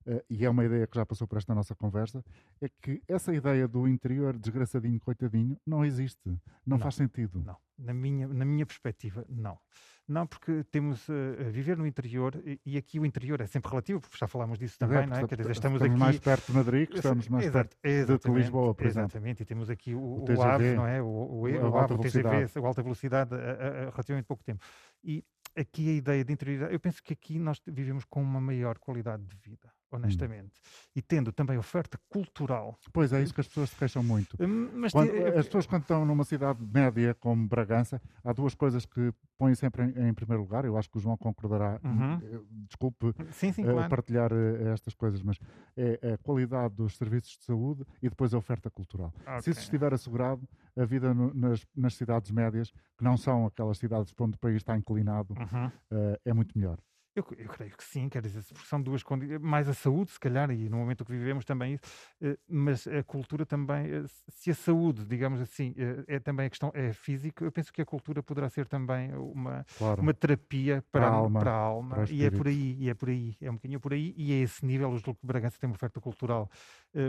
[0.07, 2.23] Uh, e é uma ideia que já passou por esta nossa conversa,
[2.61, 6.29] é que essa ideia do interior desgraçadinho, coitadinho, não existe.
[6.29, 7.41] Não, não faz sentido.
[7.43, 7.57] Não.
[7.75, 9.57] Na minha, na minha perspectiva, não.
[10.07, 13.99] Não, porque temos uh, a viver no interior, e, aqui o interior é sempre relativo,
[13.99, 15.27] porque já falámos disso também, é, não é?
[15.27, 15.99] Quer dizer, estamos, estamos aqui...
[15.99, 19.09] mais perto de Madrid, que estamos mais Exato, perto de Lisboa, por exemplo.
[19.09, 21.01] Exatamente, e temos aqui o, o, o AVE, não é?
[21.01, 24.43] O, o, o, o AVE, o TGV, a alta velocidade, a, a, a relativamente pouco
[24.43, 24.63] tempo.
[25.03, 25.23] E
[25.55, 29.23] aqui a ideia de interioridade, eu penso que aqui nós vivemos com uma maior qualidade
[29.23, 29.74] de vida.
[29.95, 30.59] Honestamente.
[30.59, 30.89] Hum.
[30.95, 32.77] E tendo também oferta cultural.
[32.93, 34.37] Pois é, isso que as pessoas se queixam muito.
[34.39, 35.11] Hum, mas quando.
[35.37, 39.83] As pessoas, quando estão numa cidade média como Bragança, há duas coisas que põem sempre
[39.83, 40.65] em, em primeiro lugar.
[40.65, 41.79] Eu acho que o João concordará.
[41.83, 42.13] Uhum.
[42.15, 43.89] Eh, desculpe sim, sim, uh, claro.
[43.89, 45.37] partilhar uh, estas coisas, mas
[45.75, 49.13] é, a qualidade dos serviços de saúde e depois a oferta cultural.
[49.21, 49.41] Okay.
[49.41, 53.77] Se isso estiver assegurado, a vida no, nas, nas, cidades médias, que não são aquelas
[53.77, 55.67] cidades onde o país está inclinado, uhum.
[55.67, 56.79] uh, é muito melhor.
[57.15, 60.19] Eu, eu, creio que sim, quer dizer, porque são duas condições, mais a saúde, se
[60.19, 61.83] calhar, e no momento que vivemos também isso,
[62.21, 66.49] eh, mas a cultura também, eh, se a saúde, digamos assim, eh, é também a
[66.49, 70.01] questão é física, eu penso que a cultura poderá ser também uma, claro.
[70.01, 72.89] uma terapia para, para, a alma, para a alma para e é por aí, e
[72.89, 75.57] é por aí, é um bocadinho por aí, e a esse nível os de Bragança
[75.57, 76.49] têm uma oferta cultural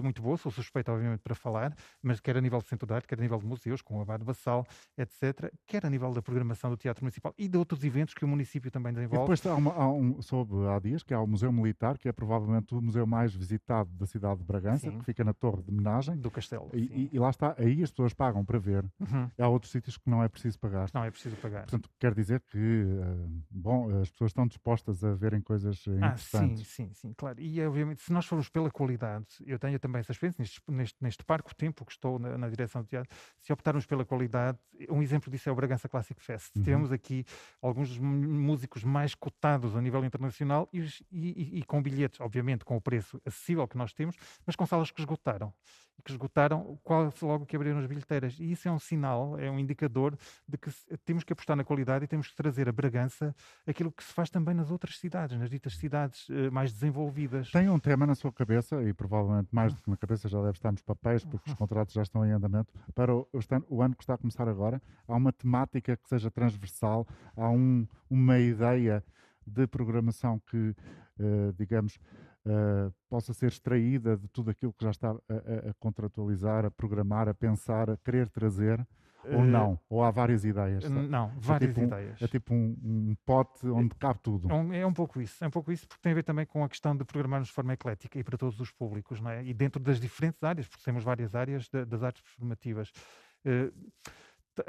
[0.03, 3.07] muito boa, sou suspeito, obviamente, para falar, mas quer a nível de centro de arte,
[3.07, 4.66] quer a nível de museus, com o Abade Bassal,
[4.99, 8.29] etc., quer a nível da programação do Teatro Municipal e de outros eventos que o
[8.29, 9.33] município também desenvolve.
[9.33, 12.09] E depois há, uma, há um, soube há dias, que é o Museu Militar, que
[12.09, 14.98] é provavelmente o museu mais visitado da cidade de Bragança, sim.
[14.98, 16.16] que fica na Torre de Menagem.
[16.16, 16.70] Do Castelo.
[16.72, 18.85] E, e, lá está, aí as pessoas pagam para ver.
[19.00, 19.30] Uhum.
[19.38, 20.88] Há outros sítios que não é preciso pagar.
[20.92, 21.62] Não é preciso pagar.
[21.62, 26.66] Portanto, quer dizer que, uh, bom, as pessoas estão dispostas a verem coisas ah, interessantes.
[26.68, 27.40] Sim, sim, sim, claro.
[27.40, 31.24] E obviamente, se nós formos pela qualidade, eu tenho também essa experiência neste, neste, neste
[31.24, 34.59] parco tempo que estou na, na, direção do teatro, se optarmos pela qualidade,
[34.90, 36.54] um exemplo disso é o Bragança Classic Fest.
[36.56, 36.62] Uhum.
[36.62, 37.24] Temos aqui
[37.61, 42.77] alguns dos músicos mais cotados a nível internacional e, e, e, com bilhetes, obviamente, com
[42.77, 45.53] o preço acessível que nós temos, mas com salas que esgotaram.
[45.99, 48.38] E que esgotaram quase logo que abriram as bilheteiras.
[48.38, 50.14] E isso é um sinal, é um indicador
[50.46, 50.70] de que
[51.07, 53.35] temos que apostar na qualidade e temos que trazer a Bragança
[53.66, 57.51] aquilo que se faz também nas outras cidades, nas ditas cidades uh, mais desenvolvidas.
[57.51, 60.59] Tem um tema na sua cabeça, e provavelmente mais do que na cabeça já deve
[60.59, 61.57] estar nos papéis, porque os uhum.
[61.57, 63.27] contratos já estão em andamento, para o,
[63.70, 64.83] o ano que está a começar agora.
[65.09, 69.03] Há uma temática que seja transversal, há um, uma ideia
[69.46, 70.74] de programação que,
[71.18, 71.96] uh, digamos,
[72.46, 77.28] uh, possa ser extraída de tudo aquilo que já está a, a, contratualizar, a programar,
[77.28, 78.87] a pensar, a querer trazer?
[79.24, 79.80] Ou eh, não?
[79.88, 80.85] Ou há várias ideias?
[80.85, 81.09] Sabe?
[81.09, 82.20] Não, várias é tipo ideias.
[82.20, 84.50] Um, é tipo um, um, pote onde cabe tudo.
[84.50, 85.42] É um, é um, pouco isso.
[85.44, 87.54] É um pouco isso porque tem a ver também com a questão de programarmos de
[87.54, 89.44] forma eclética e para todos os públicos, não é?
[89.44, 92.90] E dentro das diferentes áreas, porque temos várias áreas de, das artes performativas.
[93.44, 93.72] Uh,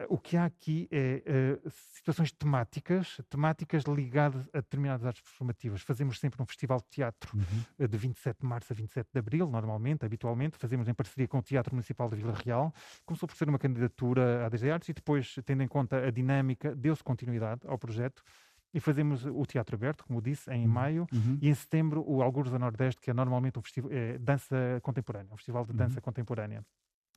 [0.10, 5.82] o que há aqui é uh, situações temáticas, temáticas ligadas a determinadas artes performativas.
[5.82, 7.64] Fazemos sempre um festival de teatro uhum.
[7.80, 11.40] uh, de 27 de março a 27 de abril, normalmente, habitualmente, fazemos em parceria com
[11.40, 12.74] o Teatro Municipal de Vila Real.
[13.06, 16.76] Começou por ser uma candidatura à DG Artes e depois, tendo em conta a dinâmica,
[16.76, 18.24] deu-se continuidade ao projeto
[18.74, 20.72] e fazemos o Teatro Aberto, como disse, em uhum.
[20.72, 21.38] maio, uhum.
[21.42, 25.34] e em setembro o Algures da Nordeste, que é normalmente um festival, é, dança contemporânea,
[25.34, 26.02] um festival de dança uhum.
[26.02, 26.66] contemporânea.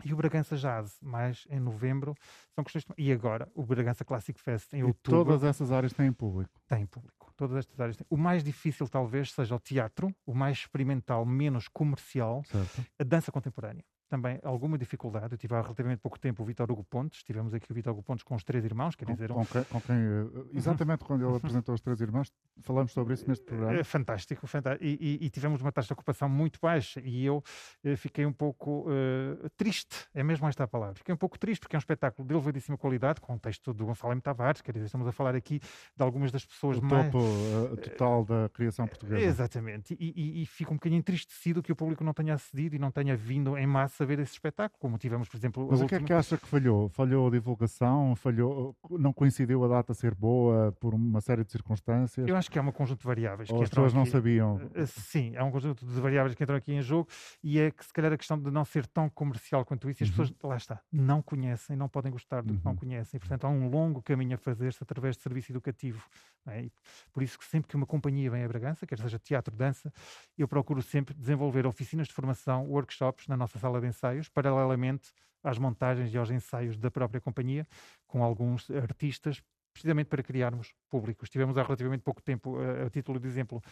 [0.04, 2.14] E o Bragança Jazz, mais em novembro,
[2.54, 2.84] são questões.
[2.96, 5.24] E agora, o Bragança Classic Fest em e outubro.
[5.24, 6.60] Todas essas áreas têm público.
[6.68, 7.32] Têm público.
[7.36, 8.06] Todas estas áreas têm.
[8.10, 12.84] O mais difícil, talvez, seja o teatro, o mais experimental, menos comercial, certo.
[12.98, 15.32] a dança contemporânea também alguma dificuldade.
[15.32, 18.02] Eu tive há relativamente pouco tempo o Vitor Hugo Pontes, tivemos aqui o Vitor Hugo
[18.02, 19.28] Pontes com os três irmãos, quer dizer...
[19.28, 23.44] Com, com quem, eh, exatamente quando ele apresentou os três irmãos, falamos sobre isso neste
[23.44, 23.78] programa.
[23.78, 24.84] É fantástico, fantástico.
[24.84, 27.42] E, e, e, tivemos uma taxa de ocupação muito baixa e eu
[27.84, 31.60] eh, fiquei um pouco uh, triste, é mesmo esta a palavra, fiquei um pouco triste
[31.60, 34.20] porque é um espetáculo de elevadíssima qualidade, com o texto do Gonçalo M.
[34.20, 37.06] Tavares, quer dizer, estamos a falar aqui de algumas das pessoas o mais...
[37.06, 39.24] topo uh, total da criação portuguesa.
[39.24, 42.78] Exatamente, e, e, e fico um bocadinho entristecido que o público não tenha acedido e
[42.78, 45.68] não tenha vindo em massa a ver esse espetáculo, como tivemos, por exemplo...
[45.70, 46.88] Mas o que é que acha que falhou?
[46.88, 48.14] Falhou a divulgação?
[48.16, 52.26] Falhou, não coincidiu a data ser boa por uma série de circunstâncias?
[52.26, 53.50] Eu acho que é um conjunto de variáveis.
[53.50, 54.70] Ou as pessoas aqui, não sabiam?
[54.74, 57.08] Eh, sim, é um conjunto de variáveis que entram aqui em jogo
[57.42, 60.04] e é que se calhar a questão de não ser tão comercial quanto isso e
[60.04, 60.16] as uhum.
[60.16, 62.78] pessoas, lá está, não conhecem, não podem gostar do que não uhum.
[62.78, 63.18] conhecem.
[63.20, 66.02] Portanto, há um longo caminho a fazer-se através de serviço educativo.
[66.46, 66.70] É?
[67.12, 69.92] Por isso que sempre que uma companhia vem a Bragança, quer seja teatro, dança,
[70.38, 75.58] eu procuro sempre desenvolver oficinas de formação, workshops na nossa sala de ensaios, paralelamente às
[75.58, 77.66] montagens e aos ensaios da própria companhia,
[78.06, 81.28] com alguns artistas, precisamente para criarmos públicos.
[81.30, 83.62] Tivemos há relativamente pouco tempo, a, a título de exemplo,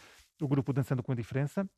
[0.41, 1.69] o grupo Dançando com a Diferença,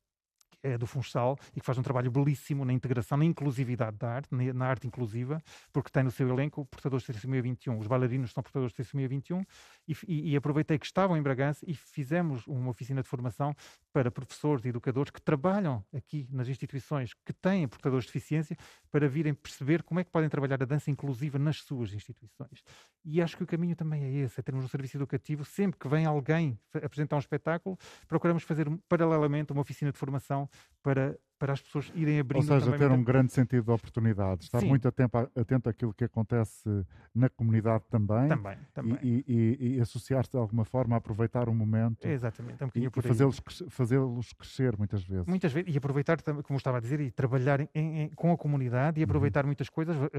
[0.63, 4.29] é do Funchal e que faz um trabalho belíssimo na integração, na inclusividade da arte,
[4.31, 7.77] na arte inclusiva, porque tem no seu elenco portadores de trissomia 21.
[7.77, 9.41] Os bailarinos são portadores de trissomia 21
[9.87, 13.55] e, e, e, aproveitei que estavam em Bragança e fizemos uma oficina de formação
[13.91, 18.57] para professores e educadores que trabalham aqui nas instituições que têm portadores de deficiência
[18.91, 22.63] para virem perceber como é que podem trabalhar a dança inclusiva nas suas instituições.
[23.03, 25.87] E acho que o caminho também é esse, é termos um serviço educativo, sempre que
[25.87, 30.49] vem alguém apresentar um espetáculo, procuramos fazer paralelamente uma oficina de formação
[30.81, 32.53] para para as pessoas irem abrindo.
[32.53, 34.67] Ou seja, ter um grande sentido de oportunidade, estar Sim.
[34.67, 36.69] muito atento, atento àquilo que acontece
[37.15, 38.27] na comunidade também.
[38.27, 38.99] Também, também.
[39.01, 42.05] E, e, e associar-se de alguma forma a aproveitar o momento.
[42.05, 43.95] É exatamente, é um bocadinho e, fazê-los fazê
[44.37, 45.25] crescer muitas vezes.
[45.25, 48.99] Muitas vezes, e aproveitar, como estava a dizer, e trabalhar em, em, com a comunidade
[48.99, 49.05] e uhum.
[49.05, 49.47] aproveitar uhum.
[49.47, 50.09] muitas coisas uh,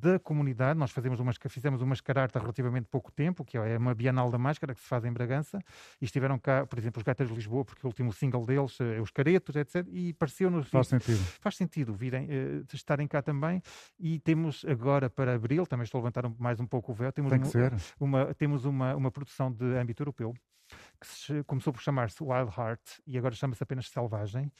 [0.00, 0.78] da comunidade.
[0.78, 4.38] Nós fazemos uma, fizemos uma mascarata há relativamente pouco tempo, que é uma Bienal da
[4.38, 5.58] Máscara que se faz em Bragança,
[6.00, 9.00] e estiveram cá, por exemplo, os Gatas de Lisboa, porque o último single deles é
[9.00, 9.84] Os Caretos, etc.
[9.90, 10.12] E
[10.64, 11.18] Faz sentido.
[11.40, 13.62] Faz sentido virem, uh, estarem cá também.
[13.98, 17.12] E temos agora para abril, também estou a levantar um, mais um pouco o véu,
[17.12, 20.34] temos, Tem uma, uma, temos uma, uma produção de âmbito europeu
[21.00, 24.50] que se, começou por chamar-se Wild Heart e agora chama-se apenas Selvagem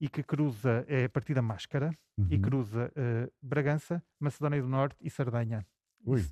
[0.00, 2.26] e que cruza é a partir da Máscara uhum.
[2.30, 5.64] e cruza uh, Bragança, Macedónia do Norte e Sardenha.
[6.04, 6.24] Ui.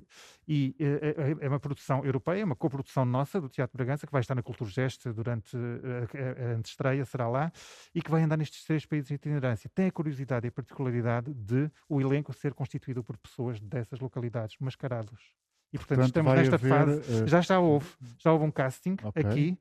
[0.47, 4.33] E é, é, uma produção europeia, uma coprodução nossa do Teatro Bragança, que vai estar
[4.33, 7.51] na Culturgest durante a, a, a antestreia, será lá,
[7.93, 9.69] e que vai andar nestes três países de itinerância.
[9.73, 14.55] Tem a curiosidade e a particularidade de o elenco ser constituído por pessoas dessas localidades,
[14.59, 15.35] mascarados.
[15.71, 17.23] E portanto, portanto estamos nesta haver, fase.
[17.23, 17.27] Uh...
[17.27, 19.23] Já já houve, já houve um casting okay.
[19.23, 19.59] aqui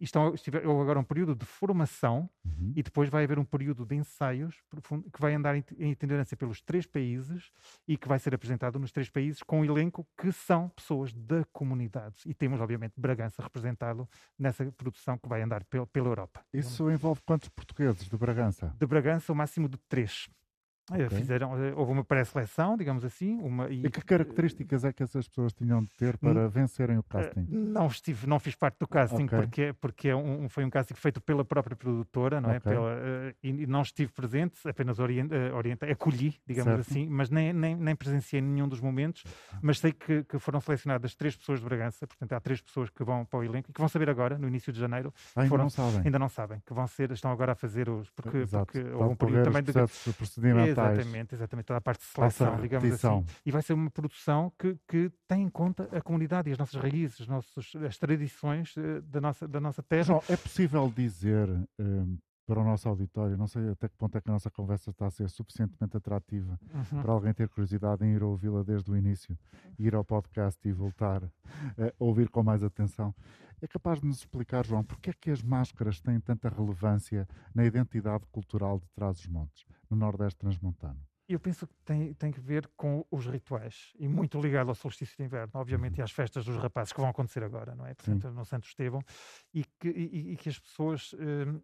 [0.00, 2.72] estão, houve agora um período de formação uhum.
[2.74, 4.62] e depois vai haver um período de ensaios
[5.12, 7.50] que vai andar em itinerância pelos três países
[7.86, 11.44] e que vai ser apresentado nos três países com um elenco que são pessoas da
[11.52, 12.16] comunidade.
[12.26, 16.44] E temos, obviamente, Bragança representado nessa produção que vai andar pela Europa.
[16.52, 18.74] Isso envolve quantos portugueses de Bragança?
[18.78, 20.28] De Bragança, o máximo de três.
[20.90, 21.18] Okay.
[21.18, 23.40] Fizeram, eh, houve uma pré-seleção, digamos assim.
[23.40, 27.00] Uma, e, e, que características é que essas pessoas tinham de ter para vencerem o
[27.00, 27.46] eh, casting?
[27.48, 29.38] Não estive, não fiz parte do casting okay.
[29.38, 32.58] porque, porque é um, foi um casting feito pela própria produtora, não é?
[32.58, 32.72] Okay.
[32.72, 32.96] Pela,
[33.42, 36.90] e não estive presente, apenas orientei, uh, acolhi, digamos certo.
[36.90, 39.24] assim, mas nem, nem, nem presenciei nenhum dos momentos.
[39.60, 43.02] Mas sei que, que, foram selecionadas três pessoas de Bragança, portanto há três pessoas que
[43.02, 45.12] vão para o elenco e que vão saber agora, no início de janeiro.
[45.34, 46.00] Ah, ainda foram, não sabem.
[46.04, 48.08] Ainda não sabem, que vão ser, estão agora a fazer os.
[48.10, 48.66] Porque, Exato.
[48.66, 49.72] porque houve um período também de.
[50.84, 53.24] Exatamente, exatamente, toda a parte de seleção, digamos assim.
[53.44, 56.80] E vai ser uma produção que, que tem em conta a comunidade e as nossas
[56.80, 60.04] raízes, os nossos, as tradições uh, da, nossa, da nossa terra.
[60.04, 64.20] João, é possível dizer um, para o nosso auditório, não sei até que ponto é
[64.20, 67.02] que a nossa conversa está a ser suficientemente atrativa uhum.
[67.02, 69.36] para alguém ter curiosidade em ir ouvi-la desde o início,
[69.76, 73.12] ir ao podcast e voltar a ouvir com mais atenção.
[73.60, 77.64] É capaz de nos explicar, João, porque é que as máscaras têm tanta relevância na
[77.64, 81.00] identidade cultural de Trás-os-Montes, no Nordeste Transmontano?
[81.28, 85.16] Eu penso que tem, tem que ver com os rituais e muito ligado ao solstício
[85.16, 86.00] de inverno, obviamente, uhum.
[86.00, 87.94] e às festas dos rapazes que vão acontecer agora, não é?
[87.94, 88.34] Portanto, Sim.
[88.34, 89.02] no Santo Estevão,
[89.52, 91.14] e que, e, e que as pessoas.
[91.14, 91.60] Hum,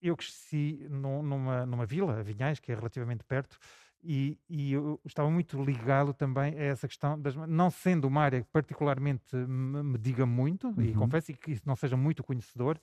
[0.00, 3.58] eu cresci num, numa, numa vila, Vinhais, que é relativamente perto,
[4.02, 8.42] e, e, eu estava muito ligado também a essa questão, das, não sendo uma área
[8.42, 10.82] que particularmente me, me diga muito, uhum.
[10.82, 12.78] e confesso que não seja muito conhecedor,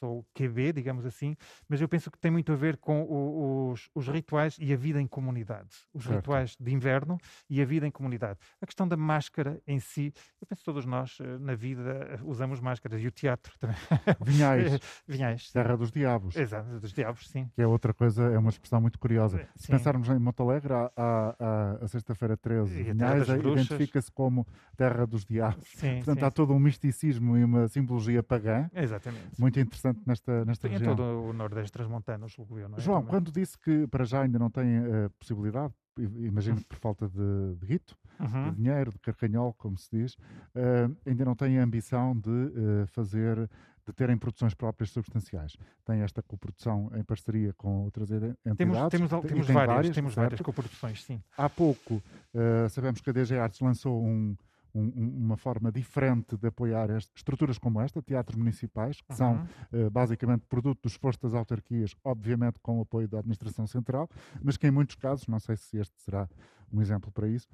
[0.00, 1.36] sou QB, digamos assim,
[1.68, 4.76] mas eu penso que tem muito a ver com o, os, os, rituais e a
[4.76, 5.68] vida em comunidade.
[5.92, 6.16] Os certo.
[6.16, 8.38] rituais de inverno e a vida em comunidade.
[8.60, 12.18] A questão da máscara em si, eu penso que todos nós eh, na vida eh,
[12.24, 13.76] usamos máscaras e o teatro também.
[14.24, 14.80] Vinhais.
[15.06, 15.52] Vinhais.
[15.52, 16.34] Terra dos Diabos.
[16.34, 17.50] Exato, dos Diabos, sim.
[17.54, 19.38] Que é outra coisa, é uma expressão muito curiosa.
[19.38, 19.46] Sim.
[19.56, 25.68] Se pensarmos em Montalegre, a, a sexta-feira 13, Vinhais identifica-se como Terra dos Diabos.
[25.74, 26.24] Sim, Portanto, sim.
[26.24, 28.70] há todo um misticismo e uma simbologia pagã.
[28.74, 29.38] Exatamente.
[29.38, 30.92] Muito interessante bastante nesta, nesta em região.
[30.92, 32.80] Em todo o Nordeste transmontano, julgo eu, não é?
[32.80, 33.10] João, Também.
[33.10, 37.56] quando disse que para já ainda não tem a possibilidade, imagino que por falta de,
[37.56, 38.50] de guito, Uhum.
[38.50, 42.86] de dinheiro, de carcanhol, como se diz, uh, ainda não tem a ambição de uh,
[42.88, 43.48] fazer,
[43.86, 45.56] de terem produções próprias substanciais.
[45.86, 48.36] Tem esta coprodução em parceria com outras entidades.
[48.58, 50.24] Temos, temos, temos várias, várias, temos certo?
[50.26, 51.22] várias coproduções, sim.
[51.36, 54.36] Há pouco uh, sabemos que a DG Artes lançou um,
[54.74, 54.88] um,
[55.24, 59.16] uma forma diferente de apoiar estruturas como esta, teatros municipais, que uhum.
[59.16, 64.08] são uh, basicamente produto do esforço das autarquias, obviamente com o apoio da Administração Central,
[64.42, 66.28] mas que em muitos casos, não sei se este será
[66.72, 67.48] um exemplo para isso,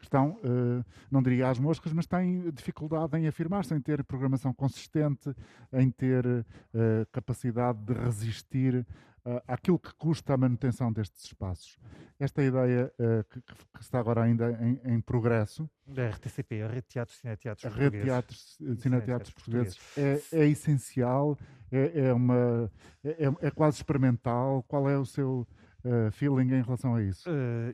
[0.00, 5.34] estão, uh, não diria às moscas, mas têm dificuldade em afirmar-se, em ter programação consistente,
[5.72, 6.44] em ter uh,
[7.12, 8.86] capacidade de resistir
[9.24, 11.78] uh, àquilo que custa a manutenção destes espaços.
[12.18, 15.68] Esta ideia uh, que, que, está agora ainda em, em, progresso.
[15.86, 20.32] Da RTCP, a Rede de Teatros Cineteatros A Rede de Teatros Cineteatros Portugueses, portugueses.
[20.32, 21.38] É, é, essencial,
[21.70, 22.70] é, é uma,
[23.04, 24.62] é, é, quase experimental.
[24.68, 25.46] Qual é o seu
[25.84, 27.28] uh, feeling em relação a isso?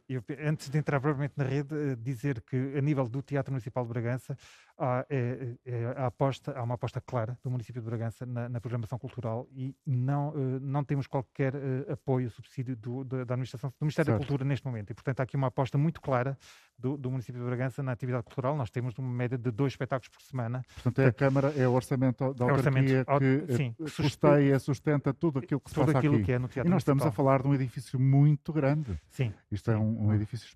[0.09, 3.91] Eu, antes de entrar propriamente na rede, dizer que a nível do Teatro Municipal de
[3.91, 4.37] Bragança
[4.79, 8.61] há, é, é, a aposta, há uma aposta clara do município de Bragança na, na
[8.61, 11.55] programação cultural e não, não temos qualquer
[11.91, 14.21] apoio, subsídio do, da, da, administração, do Ministério certo.
[14.21, 14.91] da Cultura neste momento.
[14.91, 16.37] E, portanto, há aqui uma aposta muito clara
[16.79, 18.57] do, do, município de Bragança na atividade cultural.
[18.57, 20.63] Nós temos uma média de dois espetáculos por semana.
[20.75, 25.13] Portanto, é a Câmara, é o orçamento da é autarquia orçamento, que sim, custeia, sustenta
[25.13, 26.25] tudo aquilo que se tudo aquilo aqui.
[26.25, 28.99] Que é no teatro e nós estamos a falar de um edifício muito grande.
[29.09, 29.33] Sim.
[29.51, 30.49] Isto é um, um edifício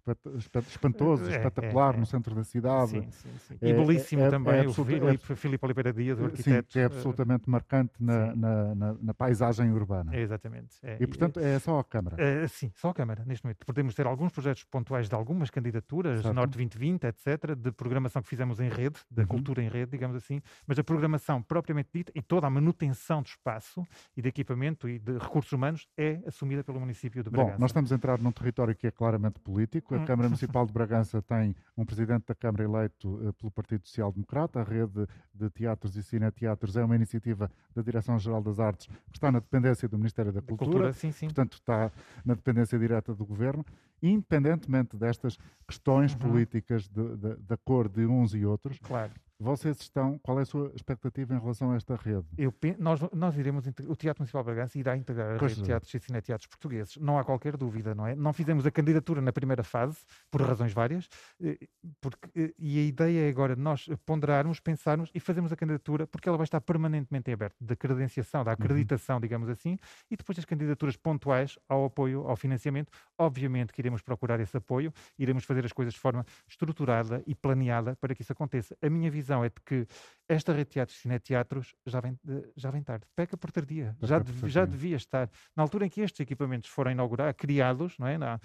[0.69, 2.01] espantoso, é, espetacular, é, é.
[2.01, 2.91] no centro da cidade.
[2.91, 3.59] Sim, sim, sim.
[3.61, 6.67] E belíssimo também, o Filipe, Filipe Oliveira Dias, o arquiteto.
[6.67, 10.17] Sim, que é absolutamente marcante na, na, na, na paisagem urbana.
[10.17, 10.77] exatamente.
[11.01, 12.17] e, portanto, é só a Câmara.
[12.49, 13.65] sim, só a Câmara, neste momento.
[13.67, 16.35] Podemos ter alguns projetos pontuais de algumas candidaturas, certo.
[16.35, 19.29] Norte 2020, etc., de programação que fizemos em rede, da uhum.
[19.29, 23.27] cultura em rede, digamos assim, mas a programação propriamente dita e toda a manutenção do
[23.27, 27.55] espaço e de equipamento e de recursos humanos é assumida pelo município de Bragança.
[27.55, 29.95] Bom, nós estamos a entrar num território que é claramente político.
[29.95, 30.05] A hum.
[30.05, 34.61] Câmara Municipal de Bragança tem um presidente da Câmara eleito pelo Partido Social Democrata.
[34.61, 39.31] A rede de teatros e cineteatros é uma iniciativa da Direção-Geral das Artes que está
[39.31, 40.71] na dependência do Ministério da Cultura.
[40.71, 41.27] Cultura sim, sim.
[41.27, 41.93] Portanto, está
[42.25, 43.65] na dependência direta do Governo.
[44.03, 46.19] Independentemente destas questões uhum.
[46.19, 49.13] políticas da cor de uns e outros, claro.
[49.43, 50.19] Vocês estão.
[50.19, 52.25] Qual é a sua expectativa em relação a esta rede?
[52.39, 53.67] Eu, nós, nós iremos.
[53.89, 56.97] O Teatro Municipal de Bragança irá integrar a pois rede de teatros e cineteatros portugueses.
[56.99, 58.15] Não há qualquer dúvida, não é?
[58.15, 59.99] Não fizemos a candidatura na primeira fase,
[60.31, 61.09] por razões várias,
[61.43, 61.59] eh,
[62.01, 66.29] porque, eh, e a ideia é agora nós ponderarmos, pensarmos e fazermos a candidatura, porque
[66.29, 68.55] ela vai estar permanentemente em aberto, da credenciação, da uhum.
[68.55, 69.21] acreditação, uhum.
[69.21, 69.77] digamos assim,
[70.09, 72.93] e depois das candidaturas pontuais ao apoio, ao financiamento.
[73.19, 77.97] Obviamente que iremos procurar esse apoio, iremos fazer as coisas de forma estruturada e planeada
[77.97, 78.77] para que isso aconteça.
[78.81, 79.87] A minha visão é de que
[80.29, 82.19] esta rede de teatros e cineteatros já vem,
[82.57, 85.31] já vem tarde, peca por tardia, já, dev, já devia estar.
[85.55, 88.19] Na altura em que estes equipamentos foram inaugurados, criados, não é?
[88.19, 88.41] Na,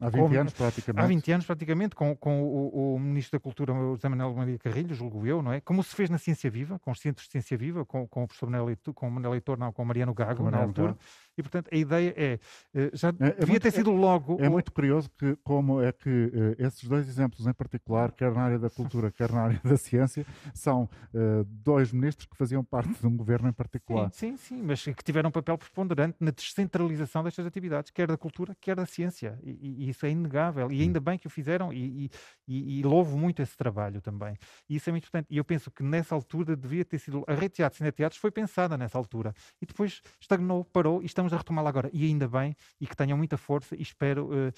[0.00, 1.04] Há 20 com, anos, praticamente.
[1.04, 4.94] Há 20 anos, praticamente, com, com o, o, Ministro da Cultura, José Manuel Maria Carrilho,
[4.94, 5.60] julgo eu, não é?
[5.60, 8.26] Como se fez na Ciência Viva, com os centros de Ciência Viva, com, com o
[8.26, 10.92] professor Manuel Leitor, com o Leitor, não, com o Mariano Gago, Mariano na altura.
[10.92, 11.00] Gago.
[11.40, 12.38] E, portanto, a ideia é,
[12.74, 14.36] eh, já é, é devia muito, ter sido logo...
[14.40, 18.32] É, é, muito curioso que, como é que uh, esses dois exemplos em particular, quer
[18.32, 22.62] na área da cultura, quer na área da ciência, são uh, dois ministros que faziam
[22.62, 24.10] parte de um governo em particular.
[24.12, 28.16] Sim, sim, sim, mas que tiveram um papel preponderante na descentralização destas atividades, quer da
[28.16, 29.38] cultura, quer da ciência.
[29.42, 30.70] E, e isso é inegável.
[30.70, 32.10] E ainda bem que o fizeram e,
[32.46, 34.36] e, e, louvo muito esse trabalho também.
[34.68, 35.26] E isso é muito importante.
[35.30, 37.24] E eu penso que nessa altura devia ter sido...
[37.26, 39.32] A rede de teatros e teatros foi pensada nessa altura.
[39.60, 41.90] E depois estagnou, parou e estamos estamos a retomá-la agora.
[41.92, 44.26] E ainda bem, e que tenham muita força, e espero.
[44.26, 44.52] Uh,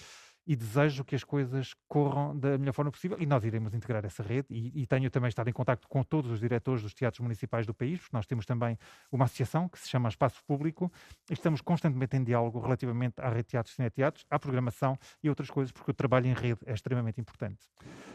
[0.44, 4.24] e desejo que as coisas corram da melhor forma possível e nós iremos integrar essa
[4.24, 7.64] rede e, e, tenho também estado em contato com todos os diretores dos teatros municipais
[7.64, 8.76] do país, porque nós temos também
[9.12, 10.90] uma associação que se chama Espaço Público
[11.30, 15.48] e estamos constantemente em diálogo relativamente à rede de teatros, cineteatros, à programação e outras
[15.48, 17.61] coisas, porque o trabalho em rede é extremamente importante.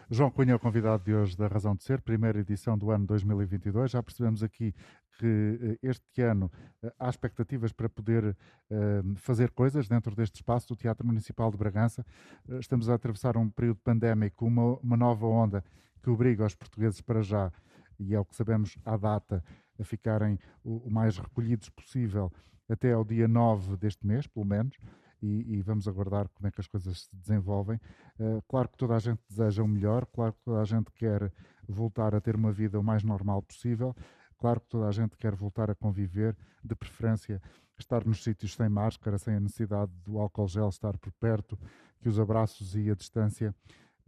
[0.09, 3.05] João Cunha é o convidado de hoje da Razão de Ser, primeira edição do ano
[3.05, 3.91] 2022.
[3.91, 4.75] Já percebemos aqui
[5.17, 6.51] que eh, este ano
[6.83, 8.23] eh, há expectativas para poder
[8.69, 12.05] uh, fazer coisas dentro deste espaço do Teatro Municipal de Bragança.
[12.47, 15.63] Uh, estamos a atravessar um período pandémico, uma, uma nova onda
[16.03, 17.51] que obriga os portugueses para já,
[17.99, 19.43] e é o que sabemos à data,
[19.79, 22.31] a ficarem o, o mais recolhidos possível
[22.69, 24.77] até ao dia 9 deste mês, pelo menos.
[25.19, 27.79] E, e, vamos aguardar como é que as coisas se desenvolvem.
[28.19, 31.33] Uh, claro que toda a gente deseja o melhor, claro que toda a gente quer
[31.67, 33.95] voltar a ter uma vida o mais normal possível,
[34.37, 37.41] Claro que toda a gente quer voltar a conviver, de preferência
[37.77, 41.57] estar nos sítios sem máscara, sem a necessidade do álcool gel estar por perto,
[42.01, 43.53] que os abraços e a distância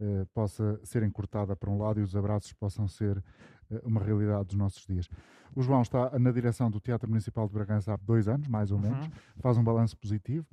[0.00, 3.22] eh, possa ser encurtada para um lado e os abraços possam ser
[3.84, 5.08] uma realidade dos nossos dias.
[5.54, 8.78] O João está na direção do Teatro Municipal de Bragança há dois anos, mais ou
[8.78, 8.84] uhum.
[8.84, 10.46] menos, faz um balanço positivo,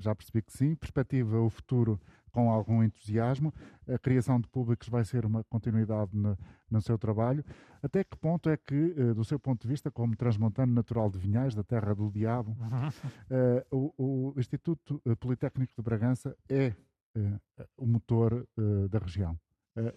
[0.00, 2.00] já percebi que sim, perspectiva o futuro
[2.36, 3.50] com algum entusiasmo.
[3.88, 6.36] A criação de públicos vai ser uma continuidade no,
[6.70, 7.42] no seu trabalho.
[7.82, 11.18] Até que ponto é que, uh, do seu ponto de vista, como transmontano natural de
[11.18, 16.74] Vinhais, da terra do diabo, uh, o, o, Instituto eh, Politécnico de Bragança é
[17.16, 17.40] uh,
[17.78, 18.46] o motor
[18.90, 19.38] da região?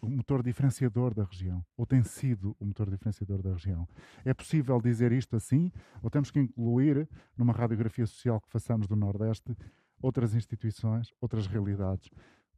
[0.02, 3.88] o motor diferenciador da região, ou tem sido o motor diferenciador da região.
[4.26, 5.72] É possível dizer isto assim,
[6.04, 9.56] ou temos que incluir, numa radiografia social que façamos do Nordeste,
[10.02, 12.10] outras instituições, outras realidades.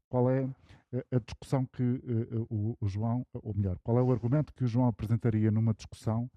[0.10, 0.48] Qual é
[0.94, 4.64] eh, a discussão que uh, o, o, João, ou melhor, qual é o argumento que
[4.64, 6.30] o João apresentaria numa discussão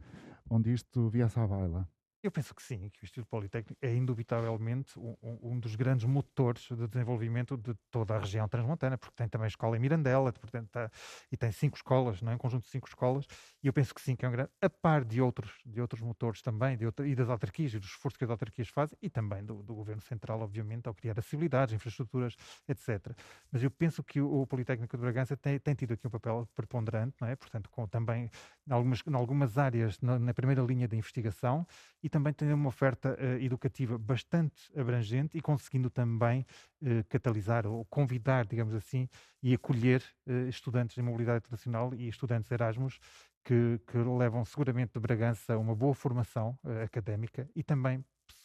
[0.49, 1.89] onde isto viesse à baila?
[2.25, 6.67] Eu penso que sim, que o Instituto Politécnico é indubitavelmente um, um, dos grandes motores
[6.71, 10.91] de desenvolvimento de toda a região transmontana, porque tem também escola em Mirandela, portanto, tá,
[11.31, 12.35] e tem cinco escolas, não é?
[12.35, 13.27] um conjunto de cinco escolas,
[13.63, 16.01] e eu penso que sim, que é um grande, a par de outros, de outros
[16.01, 19.11] motores também, de outra, e das autarquias, e dos esforços que as autarquias fazem, e
[19.11, 23.15] também do, do Governo Central, obviamente, ao criar acessibilidades, infraestruturas, etc.
[23.53, 26.49] Mas eu penso que o, o Politécnico de Bragança tem, tem, tido aqui um papel
[26.55, 27.37] preponderante, não é?
[27.37, 28.31] portanto, com, também
[28.67, 31.67] em algumas, em algumas áreas na, na primeira linha de investigação,
[32.03, 36.47] e também tem uma oferta uh, educativa bastante abrangente e conseguindo também
[36.81, 39.09] uh, catalisar ou convidar, digamos assim,
[39.43, 43.01] e acolher uh, estudantes de mobilidade internacional e estudantes Erasmus
[43.45, 48.05] que, que, levam seguramente de Bragança uma boa formação académica e também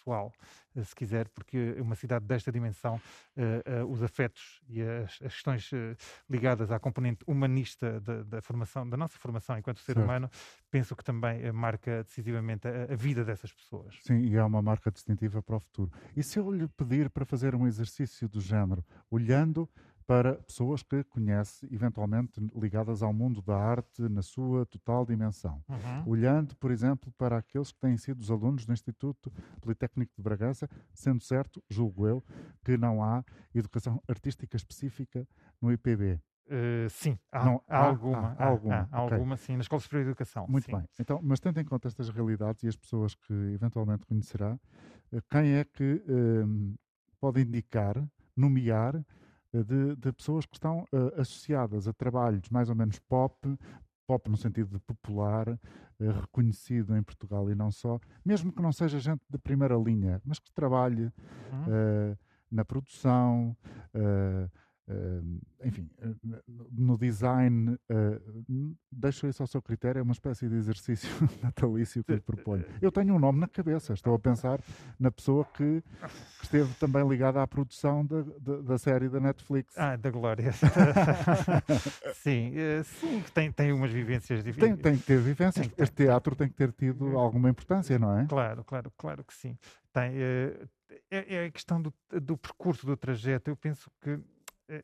[0.10, 0.34] pessoal,
[0.76, 3.00] eh, se quiser, porque uma cidade desta dimensão,
[3.38, 5.70] uh, uh, os afetos e as, as questões
[6.30, 10.04] ligadas à componente humanista da, da, formação, da nossa formação enquanto ser certo.
[10.04, 10.30] humano,
[10.72, 14.00] penso que também marca decisivamente a, a, vida dessas pessoas.
[14.02, 15.92] Sim, e é uma marca distintiva para o futuro.
[16.16, 19.70] E se eu lhe pedir para fazer um exercício do género, olhando
[20.10, 25.64] para pessoas que conhece, eventualmente ligadas ao mundo da arte na sua total dimensão.
[25.70, 26.04] Uhum.
[26.08, 29.32] Olhando, por exemplo, para aqueles que têm sido os alunos do Instituto
[29.62, 32.24] Politécnico de Bragança, sendo certo, julgo eu,
[32.66, 35.28] que não há educação artística específica
[35.62, 36.14] no IPB.
[36.14, 38.36] Uh, eh, sim, há, não, há, há alguma.
[38.40, 38.98] Há, há alguma, okay.
[38.98, 40.48] alguma, sim, na Escola Superior de Educação.
[40.50, 40.72] Muito sim.
[40.76, 40.90] bem.
[41.00, 44.60] Então, mas tendo em conta estas realidades e as pessoas que eventualmente conhecerá,
[45.14, 46.74] eh, quem é que um,
[47.20, 48.04] pode indicar,
[48.36, 49.04] nomear eh,
[49.54, 53.36] de, de pessoas que estão uh, associadas a trabalhos mais ou menos pop,
[54.08, 58.72] pop no sentido de popular, uh, reconhecido em Portugal e não só, mesmo que não
[58.72, 61.04] seja gente de primeira linha, mas que trabalhe
[61.52, 62.14] uhum.
[62.14, 62.18] uh,
[62.52, 63.56] na produção,
[63.96, 64.50] Uh,
[65.64, 66.16] enfim, uh,
[66.72, 71.10] no design, uh, deixo isso ao seu critério, é uma espécie de exercício
[71.44, 72.66] natalício que lhe proponho.
[72.82, 74.60] Eu tenho um nome na cabeça, estou a pensar
[75.00, 75.84] na pessoa que,
[76.40, 79.78] que esteve também ligada à produção da, da, da, série da Netflix.
[79.78, 80.52] Ah, da Glória.
[82.16, 84.82] sim, sim, tem, tem umas vivências diferentes.
[84.82, 87.20] Tem, tem que ter vivências, tem, este teatro tem que ter tido uhum.
[87.20, 88.26] alguma importância, não é?
[88.26, 89.58] Claro, claro, claro que sim.
[89.94, 90.14] Tem,
[91.12, 93.50] é, é a questão do, do percurso, do trajeto.
[93.50, 94.20] Eu penso que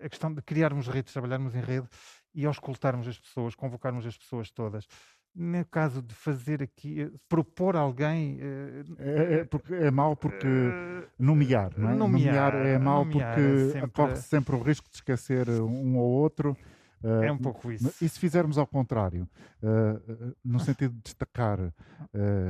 [0.03, 1.87] a questão de criarmos redes, trabalharmos em rede
[2.33, 4.85] e auscultarmos as pessoas, convocarmos as pessoas todas.
[5.33, 8.39] No caso de fazer aqui, eh, propor alguém.
[8.97, 10.47] É, é, porque é mau porque
[11.19, 11.93] nomear, não é?
[11.93, 13.91] Nomear, nomear é mau nomear porque é sempre...
[13.91, 16.55] corre sempre o risco de esquecer um ou outro
[17.23, 17.93] é um pouco isso.
[18.03, 19.27] E se fizermos ao contrário,
[19.61, 21.59] uh, no sentido de destacar,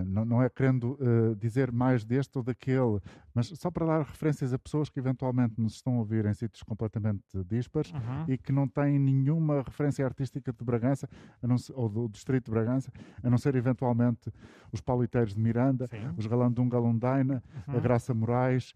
[0.06, 0.97] não, não, é querendo
[1.39, 2.99] dizer mais deste ou daquele,
[3.34, 6.64] mas só para dar referências a pessoas que eventualmente nos estão a ouvir em sítios
[6.64, 8.26] completamente dispares uhum.
[8.28, 11.10] e que não têm nenhuma referência artística de Bragança,
[11.58, 12.91] ser, ou do Distrito de Bragança,
[13.24, 14.32] a não ser eventualmente
[14.72, 16.14] os Pauliteiros de Miranda, Sim.
[16.18, 17.78] os Galandunga Lundaina, uhum.
[17.78, 18.74] a Graça Moraes,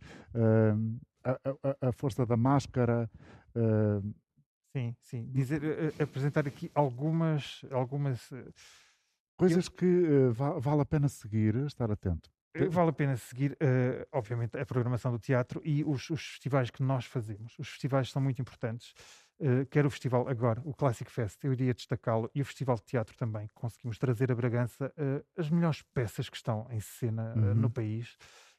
[1.23, 3.09] a, a, a, Força da Máscara.
[3.55, 4.13] Uh,
[4.71, 5.25] Sim, sim.
[5.31, 7.61] Dizer, uh, apresentar aqui algumas.
[7.71, 8.53] algumas uh,
[9.37, 9.71] Coisas eu...
[9.71, 12.29] que uh, va vale a pena seguir, estar atento.
[12.71, 13.55] Vale a pena seguir,
[14.11, 17.53] obviamente, a programação do teatro e os, os, festivais que nós fazemos.
[17.59, 18.91] Os festivais são muito importantes.
[19.69, 23.15] quer o festival agora, o Classic Fest, eu iria destacá-lo, e o Festival de Teatro
[23.15, 23.47] também.
[23.53, 24.91] Conseguimos trazer a Bragança
[25.37, 27.53] as melhores peças que estão em cena uhum.
[27.53, 28.17] no país.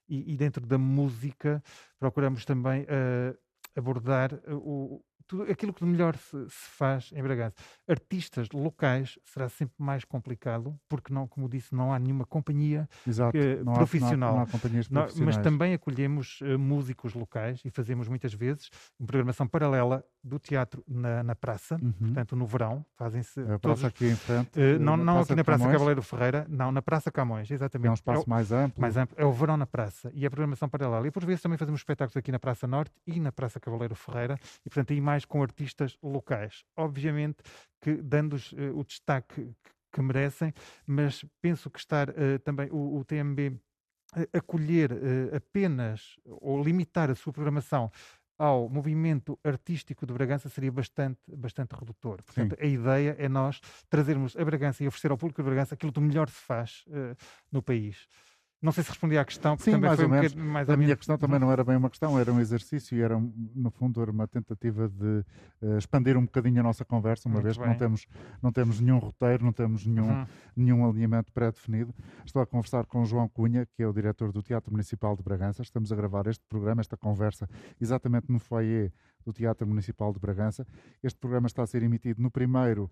[0.09, 1.61] E, e, dentro da música,
[1.99, 2.87] procuramos também
[3.77, 7.55] abordar o, tudo aquilo que de melhor se, se, faz em Bragança.
[7.89, 13.37] Artistas locais será sempre mais complicado, porque não, como disse, não há nenhuma companhia Exato,
[13.37, 14.33] eh, não profissional.
[14.33, 15.37] Há, não há, companhias profissionais.
[15.37, 20.85] Mas também acolhemos uh, músicos locais e fazemos muitas vezes uma programação paralela do teatro
[20.87, 21.93] na, na praça, uhum.
[21.93, 23.41] portanto no verão, fazem-se.
[23.41, 24.59] A praça aqui em frente.
[24.59, 25.73] Uh, não não aqui na Praça Camões.
[25.79, 27.87] Cavaleiro Ferreira, não, na Praça Camões, exatamente.
[27.87, 28.81] É um espaço é o, mais amplo.
[28.81, 29.17] Mais amplo.
[29.19, 31.07] É o verão na praça e a programação paralela.
[31.07, 34.39] E por vezes também fazemos espetáculos aqui na Praça Norte e na Praça Cavaleiro Ferreira
[34.65, 36.65] e portanto aí mais com artistas locais.
[36.77, 37.39] Obviamente
[37.81, 39.51] que dando uh, o destaque
[39.93, 40.53] que merecem,
[40.87, 43.61] mas penso que estar uh, também o, o TMB
[44.33, 47.91] acolher uh, apenas ou limitar a sua programação
[48.39, 52.23] ao movimento artístico de Bragança seria bastante, bastante redutor.
[52.23, 52.65] Portanto, Sim.
[52.65, 53.61] a ideia é nós
[53.91, 57.15] trazermos a Bragança e oferecer ao público de Bragança aquilo que melhor se faz uh,
[57.53, 58.09] no país.
[58.63, 60.35] Não sei se respondi à questão, porque Sim, também mais foi ou um menos.
[60.35, 60.99] mais a minha menos...
[60.99, 64.11] questão também não era bem uma questão, era um exercício e era, no fundo, era
[64.11, 65.25] uma tentativa de
[65.63, 67.65] uh, expandir um bocadinho a nossa conversa, uma Muito vez bem.
[67.65, 68.07] que não temos,
[68.43, 70.27] não temos nenhum roteiro, não temos nenhum, uhum.
[70.55, 71.95] nenhum alinhamento pré-definido.
[72.27, 75.23] Estou a conversar com o João Cunha, que é o diretor do Teatro Municipal de
[75.23, 75.63] Bragança.
[75.63, 77.49] Estamos a gravar este programa, esta conversa,
[77.81, 78.93] exatamente no foyer
[79.25, 80.67] do Teatro Municipal de Bragança.
[81.03, 82.91] Este programa está a ser emitido no primeiro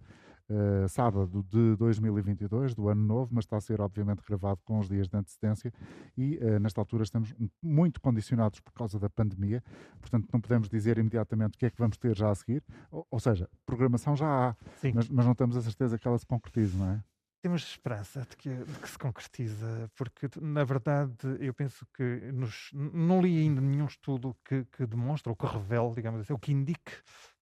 [0.50, 4.88] uh, sábado de 2022, do ano novo, mas está a ser obviamente gravado com os
[4.88, 5.72] dias de antecedência
[6.16, 9.62] e uh, nesta altura estamos muito condicionados por causa da pandemia,
[10.00, 13.06] portanto não podemos dizer imediatamente o que é que vamos ter já a seguir, ou,
[13.10, 14.56] ou seja, programação já há,
[14.94, 17.02] mas, mas, não temos a certeza que ela se concretize, não é?
[17.40, 22.70] Temos esperança de que, de que, se concretiza, porque na verdade eu penso que nos,
[22.72, 26.50] não li ainda nenhum estudo que, que demonstre ou que revele, digamos assim, ou que
[26.50, 26.92] indique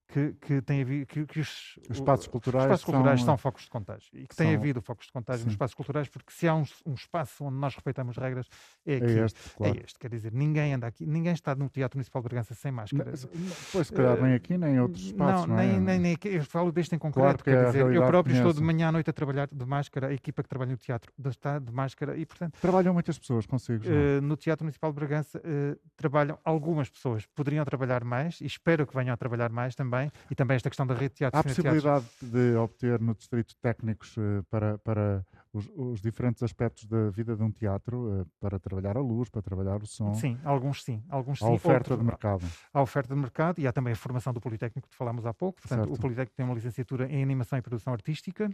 [0.08, 3.36] que, que tem havido que, que os, os, espaços culturais, os espaços culturais são, são,
[3.36, 5.46] focos de contágio e que são, tem havido focos de contágio sim.
[5.46, 8.46] nos espaços culturais porque se há um, um, espaço onde nós respeitamos regras
[8.86, 9.74] é, é aqui, é este, claro.
[9.74, 12.70] é este, quer dizer ninguém anda aqui ninguém está no Teatro Municipal de Bragança sem
[12.70, 13.12] máscara.
[13.72, 15.80] Pois se calhar nem aqui nem em outros espaços não, não nem, é?
[15.80, 18.52] nem, nem aqui, eu falo deste em concreto claro quer é dizer eu próprio estou
[18.52, 21.58] de manhã à noite a trabalhar de máscara a equipa que trabalha no teatro está
[21.58, 25.78] de máscara e portanto trabalham muitas pessoas consigo uh, no Teatro Municipal de Bragança uh,
[25.96, 27.26] trabalham algumas pessoas.
[27.26, 29.95] Poderiam trabalhar mais e espero que venham a trabalhar mais também
[30.30, 31.38] e também esta questão da rede de teatro.
[31.38, 37.10] Há possibilidade de obter no distrito técnicos uh, para, para os, os, diferentes aspectos da
[37.10, 40.14] vida de um teatro, uh, para trabalhar a luz, para trabalhar o som?
[40.14, 41.02] Sim, alguns sim.
[41.08, 41.54] Alguns há sim.
[41.54, 42.44] oferta Outro, de mercado.
[42.72, 45.60] Há oferta de mercado e há também a formação do Politécnico que falámos há pouco.
[45.60, 45.94] Portanto, certo.
[45.94, 48.50] o Politécnico tem uma licenciatura em Animação e Produção Artística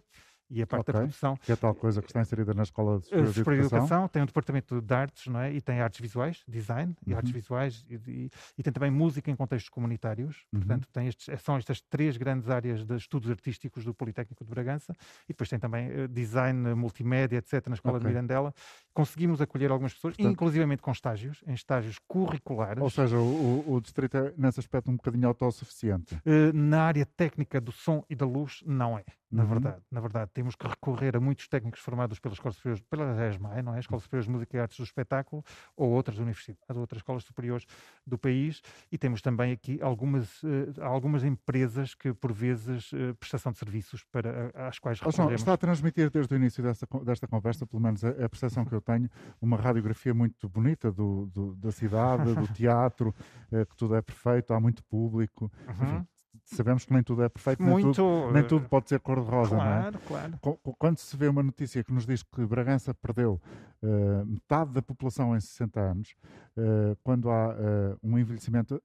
[0.53, 0.93] e a parte okay.
[0.93, 1.37] da produção.
[1.37, 3.79] Que é tal coisa que está inserida na Escola de Superior, de Educação.
[3.79, 4.09] Educação.
[4.09, 5.53] Tem um departamento de artes, não é?
[5.53, 7.17] E tem artes visuais, design e uhum.
[7.17, 10.45] artes visuais, e, e, e, tem também música em contextos comunitários.
[10.53, 10.61] Uhum.
[10.61, 14.93] Portanto, tem estes, são estas três grandes áreas de estudos artísticos do Politécnico de Bragança.
[15.25, 18.07] E depois tem também uh, design, multimédia, etc., na Escola okay.
[18.07, 18.55] de Mirandela.
[18.93, 22.83] Conseguimos acolher algumas pessoas, Portanto, inclusivamente com estágios, em estágios curriculares.
[22.83, 26.15] Ou seja, o, o, o distrito é, nesse aspecto, um bocadinho autossuficiente.
[26.17, 29.49] Uh, na área técnica do som e da luz, não é na uhum.
[29.49, 29.83] verdade.
[29.91, 33.75] Na verdade, temos que recorrer a muitos técnicos formados pelas escolas superiores, pela ESMAE, não
[33.75, 33.81] é?
[33.81, 35.43] Escola Superior de Música e Artes do Espetáculo,
[35.75, 37.65] ou outras universidades, outras escolas superiores
[38.07, 38.61] do país,
[38.91, 40.49] e temos também aqui algumas, uh,
[40.83, 45.41] algumas empresas que, por vezes, uh, prestação de serviços para, às quais recorremos.
[45.41, 48.75] Está a transmitir desde o início desta, desta conversa, pelo menos a, a percepção que
[48.75, 49.09] eu tenho,
[49.41, 53.15] uma radiografia muito bonita do, do da cidade, do teatro,
[53.51, 55.73] uh, que tudo é perfeito, há muito público, uhum.
[55.73, 56.07] enfim,
[56.55, 59.93] sabemos que nem tudo é perfeito, Muito, nem, tudo, nem tudo pode ser cor-de-rosa, claro,
[59.93, 60.39] não é?
[60.39, 60.59] Claro.
[60.79, 63.41] Quando se vê uma notícia que nos diz que Bragança perdeu
[63.83, 66.15] uh, metade da população em 60 anos,
[66.57, 68.83] uh, quando há uh, um envelhecimento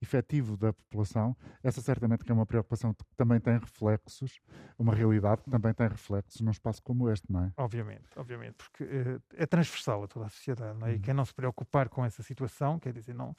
[0.00, 4.40] efetivo da população, essa certamente que é uma preocupação que também tem reflexos,
[4.78, 7.52] uma realidade que também tem reflexos num espaço como este, não é?
[7.56, 8.86] Obviamente, obviamente, porque
[9.34, 10.92] é transversal a toda a sociedade, não é?
[10.92, 11.00] E uhum.
[11.00, 13.34] quem não se preocupar com essa situação, quer dizer, não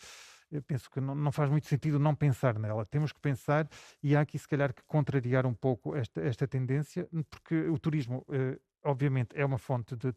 [0.56, 2.86] eu penso que não, não, faz muito sentido não pensar nela.
[2.86, 3.68] Temos que pensar
[4.02, 8.26] e há aqui, se calhar, que contrariar um pouco esta, esta tendência, porque o turismo.
[8.30, 10.14] Eh, obviamente é uma fonte de.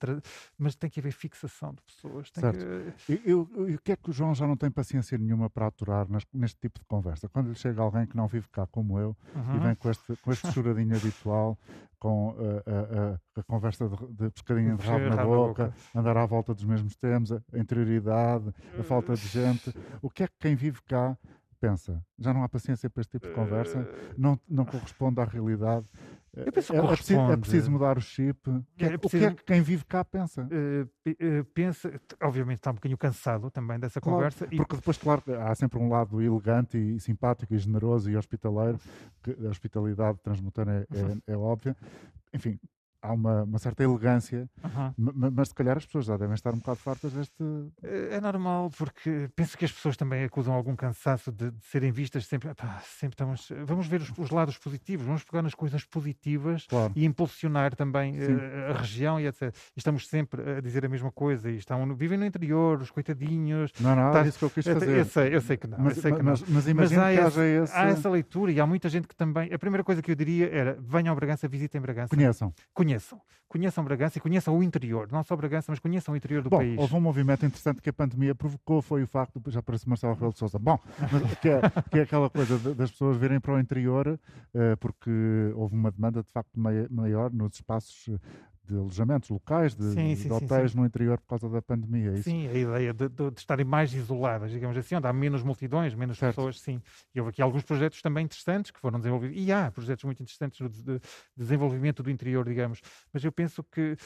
[0.56, 2.30] Mas tem que haver fixação de pessoas.
[2.32, 2.64] certo.
[3.06, 3.22] Que...
[3.24, 6.58] E, o que é que o João já não tem paciência nenhuma para aturar neste
[6.60, 7.28] tipo de conversa?
[7.28, 9.56] Quando lhe chega alguém que não vive cá como eu uhum.
[9.56, 11.58] e vem com este, com este choradinho habitual,
[11.98, 12.34] com
[13.36, 16.96] a, conversa de, de pescadinha de rabo na boca, boca, andar à volta dos mesmos
[16.96, 19.74] temas, a interioridade, a falta de gente.
[20.00, 21.16] O que é que quem vive cá
[21.60, 22.02] pensa?
[22.18, 23.78] Já não há paciência para este tipo de conversa?
[23.80, 25.86] Eh, não, não corresponde à realidade?
[26.42, 28.48] Que é, é, preciso, é preciso mudar o chip.
[28.78, 29.24] É, é preciso...
[29.24, 30.42] O que é que quem vive cá pensa?
[30.46, 34.46] Uh, pensa, obviamente está um bocadinho cansado também dessa claro, conversa.
[34.46, 38.78] Porque depois, claro, há sempre um lado elegante e simpático e generoso e hospitaleiro,
[39.22, 41.76] que a hospitalidade transmutânea é, é, é óbvia.
[42.32, 42.58] Enfim,
[43.02, 44.48] há uma, uma, certa elegância,
[44.96, 47.34] mas se calhar as pessoas já devem estar um bocado fartas deste.
[47.82, 51.90] É, é normal, porque penso que as pessoas também acusam algum cansaço de, de serem
[51.90, 52.54] vistas sempre.
[52.54, 53.52] Pá, sempre estamos.
[53.66, 56.92] Vamos ver os, os, lados positivos, vamos pegar nas coisas positivas claro.
[56.94, 59.54] e impulsionar também uh, a região e etc.
[59.76, 63.72] E estamos sempre a dizer a mesma coisa e estão, vivem no interior, os coitadinhos.
[63.80, 64.98] Não, não, tá, é isso que eu quis fazer.
[64.98, 65.78] Eu sei, eu sei que não.
[65.78, 66.48] Mas, sei que mas, não.
[66.48, 67.74] mas, mas imagina que haja esse...
[67.74, 69.52] há essa leitura e há muita gente que também.
[69.52, 72.08] A primeira coisa que eu diria era: venham a Bragança, visitem Bragança.
[72.08, 72.54] Conheçam conheçam.
[73.48, 73.82] Conheçam.
[73.82, 76.78] Bragança e conheçam o interior, não só Bragança, mas conheçam o interior do Bom, país.
[76.78, 80.32] Houve um movimento interessante que a pandemia provocou, foi o facto, já parece Marcelo Rebelo
[80.32, 80.78] de Sousa, bom,
[81.40, 81.60] que é,
[81.90, 85.10] que é aquela coisa de, das pessoas virem para o interior, uh, porque
[85.54, 86.60] houve uma demanda de facto
[86.90, 88.10] maior nos espaços
[88.68, 92.10] de alojamentos locais, de, sim, sim, de hotéis sim, no interior por causa da pandemia.
[92.10, 95.42] É sim, a ideia de, de, de, estarem mais isoladas, digamos assim, onde há menos
[95.42, 96.36] multidões, menos certo.
[96.36, 96.80] pessoas, sim.
[97.14, 100.58] E houve aqui alguns projetos também interessantes que foram desenvolvidos, e há projetos muito interessantes
[100.70, 101.00] de, de
[101.36, 102.80] desenvolvimento do interior, digamos,
[103.12, 103.96] mas eu penso que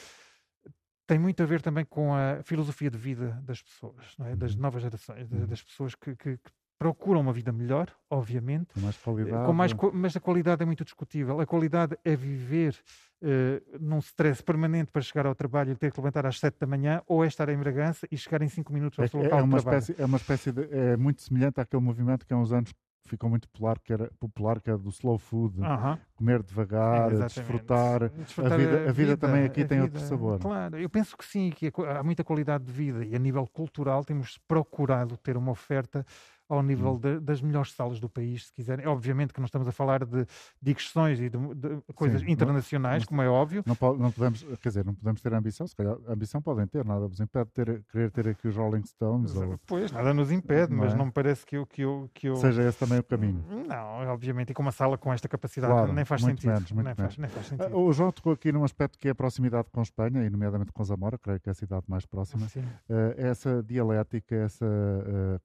[1.05, 4.35] tem muito a ver também com a filosofia de vida das pessoas, é?
[4.35, 4.61] das uhum.
[4.61, 5.45] novas gerações, uhum.
[5.45, 6.51] das pessoas que, que, que
[6.83, 8.73] procuram uma vida melhor, obviamente.
[8.73, 9.45] Com mais qualidade.
[9.45, 11.39] Com mais, mas a qualidade é muito discutível.
[11.39, 12.75] A qualidade é viver
[13.21, 16.67] uh, num stress permanente para chegar ao trabalho e ter que levantar às 7 da
[16.67, 19.39] manhã, ou é estar em Bragança e chegar em 5 minutos ao é, seu local
[19.39, 19.81] é uma de trabalho.
[19.81, 20.67] Espécie, é uma espécie de.
[20.71, 22.73] É muito semelhante àquele movimento que há uns anos
[23.05, 25.99] ficou muito popular que era, popular, que era do slow food, uh -huh.
[26.15, 28.09] comer devagar, desfrutar.
[28.09, 28.53] desfrutar.
[28.53, 30.39] A vida, a vida, a vida também aqui tem vida, outro sabor.
[30.39, 34.03] Claro, eu penso que sim, que há muita qualidade de vida e a nível cultural
[34.03, 36.05] temos procurado ter uma oferta
[36.53, 36.99] ao nível hum.
[36.99, 38.87] de, das melhores salas do país, se quiserem.
[38.87, 40.25] Obviamente que não estamos a falar de
[40.61, 43.63] digressões e de, de coisas Sim, internacionais, não, como é óbvio.
[43.65, 47.07] Não, não, podemos, quer dizer, não podemos ter ambição, se calhar ambição podem ter, nada
[47.07, 49.35] nos impede de ter, querer ter aqui os Rolling Stones.
[49.35, 49.59] Ou...
[49.65, 50.95] Pois, nada nos impede, não mas é?
[50.97, 52.35] não me parece que eu, que, eu, que eu...
[52.35, 53.43] Seja esse também o caminho.
[53.67, 56.51] Não, obviamente, e com uma sala com esta capacidade claro, nem faz sentido.
[56.51, 57.15] Menos, muito nem, menos.
[57.15, 57.75] Faz, nem faz sentido.
[57.75, 60.71] Uh, o João tocou aqui num aspecto que é a proximidade com Espanha, e nomeadamente
[60.71, 62.45] com Zamora, creio que é a cidade mais próxima.
[62.45, 64.65] Uh, essa dialética, essa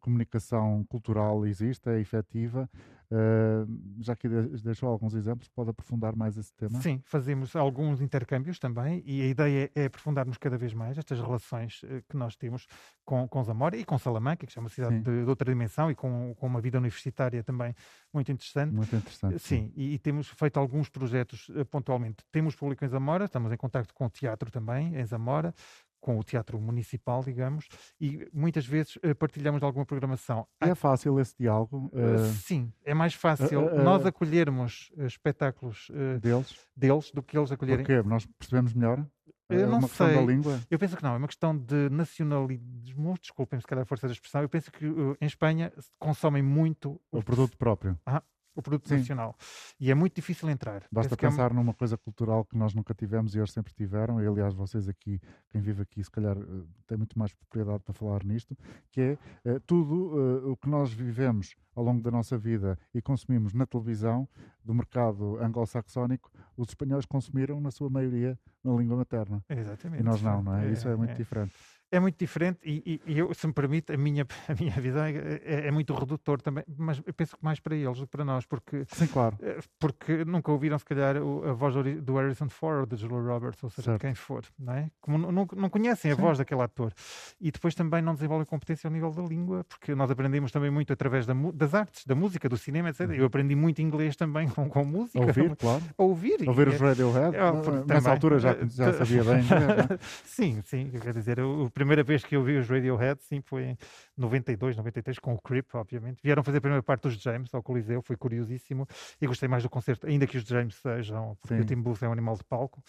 [0.00, 0.97] comunicação cultural
[1.46, 2.68] existe é efetiva.
[3.10, 3.66] Uh,
[4.02, 6.78] já que deixou alguns exemplos, pode aprofundar mais esse tema?
[6.82, 11.82] Sim, fazemos alguns intercâmbios também e a ideia é aprofundarmos cada vez mais estas relações
[11.84, 12.66] uh, que nós temos
[13.06, 15.94] com, com Zamora e com Salamanca, que é uma cidade de, de, outra dimensão e
[15.94, 17.74] com, com uma vida universitária também
[18.12, 18.74] muito interessante.
[18.74, 19.38] Muito interessante.
[19.38, 19.72] Sim, sim.
[19.74, 22.18] E, e, temos feito alguns projetos uh, pontualmente.
[22.30, 25.54] Temos público em Zamora, estamos em contato com o teatro também em Zamora,
[26.00, 27.66] com o teatro municipal, digamos,
[28.00, 30.46] e muitas vezes uh, partilhamos alguma programação.
[30.60, 31.90] É fácil esse diálogo?
[31.92, 35.90] Uh, sim, é mais fácil uh, nós acolhermos espetáculos
[36.20, 36.66] deles?
[36.76, 37.84] deles do que eles acolherem.
[37.84, 38.08] Porquê?
[38.08, 39.04] Nós percebemos melhor?
[39.50, 40.06] Eu é não uma sei.
[40.06, 40.60] questão da língua?
[40.70, 43.14] Eu penso que não, é uma questão de nacionalismo.
[43.18, 44.42] Desculpem-me se calhar a força da expressão.
[44.42, 47.98] Eu penso que em Espanha consomem muito o, o produto próprio.
[48.04, 48.22] Ah,
[48.58, 48.98] o produto Sim.
[48.98, 49.36] nacional.
[49.78, 50.82] E é muito difícil entrar.
[50.90, 51.62] Basta Penso pensar é uma...
[51.62, 55.20] numa coisa cultural que nós nunca tivemos e eles sempre tiveram, e aliás, vocês aqui,
[55.50, 58.56] quem vive aqui, se calhar eh, tem muito mais propriedade para falar nisto,
[58.90, 63.00] que é uh, tudo uh, o que nós vivemos ao longo da nossa vida e
[63.00, 64.28] consumimos na televisão
[64.64, 69.44] do mercado anglo-saxónico, os espanhóis consumiram, na sua maioria, na língua materna.
[69.48, 70.00] Exatamente.
[70.00, 70.68] E nós não, não é?
[70.68, 71.14] é Isso é muito é.
[71.14, 71.54] diferente
[71.90, 75.40] é muito diferente e, e, eu, se me permite, a minha, a minha visão é,
[75.44, 78.24] é, é, muito redutor também, mas eu penso que mais para eles do que para
[78.24, 79.36] nós, porque, Sim, claro.
[79.40, 83.62] Eh, porque nunca ouviram, se calhar, a voz do Harrison Ford ou de Julia Roberts,
[83.62, 84.00] ou seja, certo.
[84.00, 84.90] quem for, não é?
[85.00, 86.22] Como não, não conhecem a Sim.
[86.22, 86.92] voz daquele ator.
[87.40, 90.92] E depois também não desenvolvem competência ao nível da língua, porque nós aprendemos também muito
[90.92, 93.08] através da, das artes, da música, do cinema, etc.
[93.08, 93.14] Uhum.
[93.14, 95.20] Eu aprendi muito inglês também com, com música.
[95.20, 95.82] Ouvir, claro.
[95.96, 96.48] Ouvir.
[96.48, 97.36] Ouvir os Radiohead.
[97.36, 99.38] É, Nessa altura já, já sabia bem.
[99.58, 99.98] É?
[100.24, 100.90] sim, sim.
[101.02, 103.78] Quer dizer, a primeira vez que eu vi os Radiohead, sim, foi em
[104.16, 106.20] 92, 93, com o Creep, obviamente.
[106.22, 108.86] Vieram fazer a primeira parte dos James ao Coliseu, foi curiosíssimo.
[109.20, 111.60] E gostei mais do concerto, ainda que os James sejam, porque sim.
[111.60, 112.82] o Tim Booth é um animal de palco,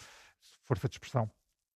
[0.66, 1.30] força de expressão.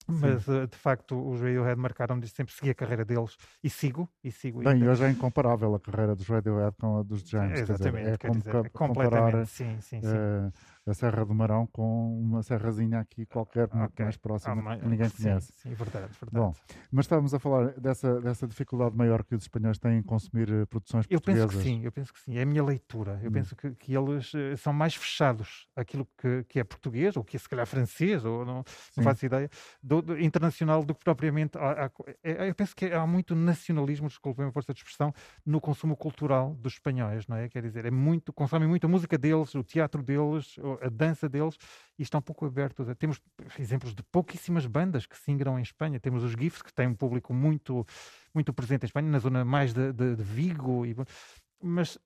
[0.06, 4.08] Mas uh, de facto os Radiohead marcaram de sempre seguir a carreira deles e sigo
[4.22, 4.62] e sigo.
[4.62, 7.60] Bem, e hoje é incomparável a carreira dos Radiohead com a dos James.
[7.60, 9.46] Exatamente, dizer, é como dizer, completamente.
[9.48, 10.08] Sim, sim, sim.
[10.08, 10.52] Uh,
[10.86, 13.78] a Serra do Marão com uma serrazinha aqui qualquer okay.
[13.78, 15.52] muito mais próxima ah, que ninguém sim, conhece.
[15.54, 16.30] Sim, verdade, verdade.
[16.32, 16.52] Bom,
[16.92, 20.66] mas estávamos a falar dessa, dessa dificuldade maior que os espanhóis têm em consumir uh,
[20.66, 21.44] produções eu portuguesas.
[21.44, 22.36] Eu penso que sim, eu penso que sim.
[22.36, 23.18] É a minha leitura.
[23.22, 23.32] Eu hum.
[23.32, 27.36] penso que, que eles uh, são mais fechados àquilo que, que é português, ou que
[27.36, 28.62] é se calhar francês, ou não,
[28.96, 29.48] não faço ideia,
[29.82, 31.56] do, do, internacional do que propriamente.
[31.56, 31.90] Há, há,
[32.22, 35.14] é, eu penso que há muito nacionalismo, desculpem a força de expressão,
[35.46, 37.48] no consumo cultural dos espanhóis, não é?
[37.48, 41.56] Quer dizer, é muito, consomem muito a música deles, o teatro deles, a dança deles
[41.98, 42.86] e estão pouco abertos.
[42.98, 43.20] Temos
[43.58, 46.00] exemplos de pouquíssimas bandas que se em Espanha.
[46.00, 47.86] Temos os GIFs, que têm um público muito,
[48.34, 50.86] muito presente em Espanha, na zona mais de, de, de Vigo.
[50.86, 50.94] E...
[51.62, 51.98] Mas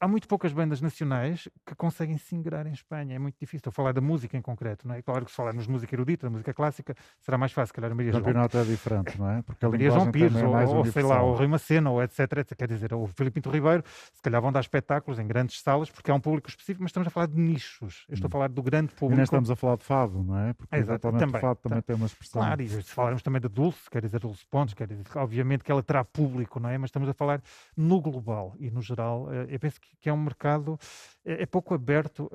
[0.00, 3.16] há muito poucas bandas nacionais que conseguem se ingrar em Espanha.
[3.16, 3.58] É muito difícil.
[3.58, 5.02] Estou a falar da música em concreto, não é?
[5.02, 7.74] Claro que se falarmos de música erudita, da música clássica, será mais fácil.
[7.74, 8.64] Calhar Maria o campeonato João...
[8.64, 9.42] é diferente, não é?
[9.42, 12.20] Porque a Maria João Pires, é ou, ou sei lá, o Rui Macena, ou etc,
[12.38, 12.56] etc.
[12.56, 13.82] Quer dizer, o Filipe Pinto Ribeiro,
[14.12, 17.06] se calhar vão dar espetáculos em grandes salas, porque há um público específico, mas estamos
[17.06, 18.04] a falar de nichos.
[18.08, 18.32] Eu estou a hum.
[18.32, 19.14] falar do grande público.
[19.14, 20.52] E nem estamos a falar de fado, não é?
[20.52, 22.42] Porque Exato, também, o fado também tem uma expressão.
[22.42, 25.70] Claro, e se falarmos também de Dulce, quer dizer, Dulce Pontes, quer dizer, obviamente que
[25.70, 26.78] ela terá público, não é?
[26.78, 27.42] Mas estamos a falar
[27.76, 29.32] no global e no geral.
[29.32, 30.78] Eh, eu penso que é um mercado
[31.24, 32.30] é, é pouco aberto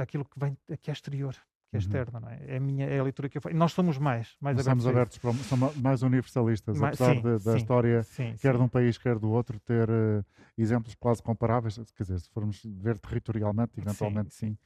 [0.00, 1.34] àquilo que vem que é exterior
[1.70, 2.38] que é externa, não é?
[2.46, 3.54] É a minha é a leitura que eu faço.
[3.54, 4.84] Nós somos mais, mais Nós abertos.
[4.84, 8.56] Somos abertos, para, somos mais universalistas, Mais- apesar sim, de- da sim, história, sim, quer
[8.56, 10.24] de um país, quer do outro, ter eh,
[10.56, 11.74] exemplos quase comparáveis.
[11.94, 14.56] Quer dizer, se formos ver territorialmente, eventualmente sim.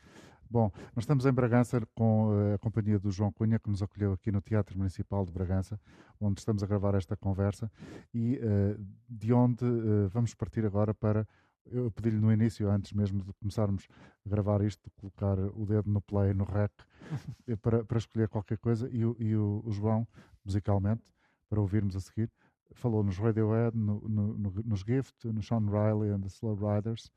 [0.49, 4.13] Bom, nós estamos em Bragança com eh, a companhia do João Cunha, que nos acolheu
[4.13, 5.81] aqui no Teatro Municipal de Bragança,
[6.21, 7.69] onde estamos a gravar esta conversa,
[8.15, 8.77] e eh,
[9.09, 11.27] de onde eh, vamos partir agora para.
[11.67, 13.87] Eu pedi-lhe no início, antes mesmo de começarmos
[14.27, 16.73] a gravar isto, colocar o dedo no play, no rec,
[17.47, 20.07] eh, para, para escolher qualquer coisa, e, o, e o- o João,
[20.45, 21.03] musicalmente,
[21.49, 22.31] para ouvirmos a seguir,
[22.75, 27.13] falou nos Radiohead, no, no- no- nos Gift, no Sean Riley and the Slow Riders.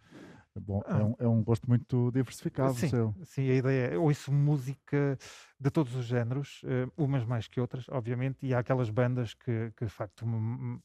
[0.58, 1.04] Bom, é, Ah.
[1.04, 3.16] um, é um gosto muito diversificado Sim, seu.
[3.26, 5.18] sim, a ideia é ouço música
[5.60, 9.72] de todos os géneros, eh, umas mais que outras, obviamente, e há aquelas bandas que,
[9.76, 10.80] que de facto me-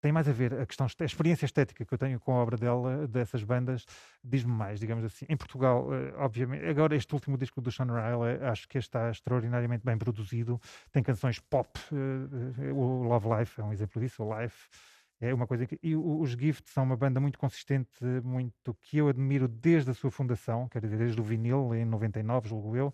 [0.00, 2.56] tem mais a ver a questão a experiência estética que eu tenho com a obra
[2.56, 3.84] dela, dessas bandas,
[4.24, 5.26] diz-me mais, digamos assim.
[5.28, 9.84] Em Portugal, eh, obviamente, agora este último disco do Sean Riley, acho que está extraordinariamente
[9.84, 14.40] bem produzido, tem canções pop, eh, eh, o Love Life é um exemplo disso, o
[14.40, 14.68] Life
[15.20, 15.78] é uma coisa que.
[15.82, 20.10] E os Gift são uma banda muito consistente, muito que eu admiro desde a sua
[20.10, 22.92] fundação, quer dizer, desde o vinil, em 99, julgo eu.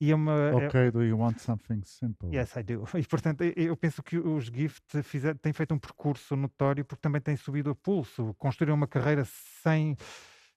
[0.00, 0.32] E é uma.
[0.32, 2.34] é- Ok, do you want something simple?
[2.34, 2.84] Yes, I do.
[2.98, 7.02] E portanto, eu- eu penso que os Gift fizer, têm feito um percurso notório porque
[7.02, 9.96] também têm subido a pulso, construíram uma carreira sem.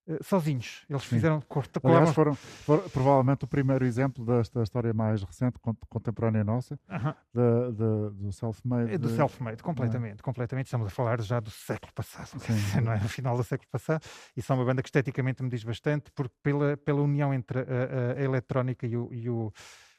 [0.07, 0.85] Eh, sozinhos.
[0.89, 1.41] Eles fizeram.
[1.81, 7.15] colavam- foram, foram provavelmente o primeiro exemplo desta história mais recente, con- contemporânea nossa, Aham,
[7.33, 8.93] da, da- do self-made.
[8.93, 10.65] é do de- self-made, completamente, completamente.
[10.67, 12.53] Estamos a falar já do século passado, Sim.
[12.81, 12.99] não é?
[12.99, 14.03] No final do século passado.
[14.35, 17.61] E são uma banda que esteticamente me diz bastante, porque pela, pela união entre a,
[17.63, 19.51] a- a eletrónica e, o, e o-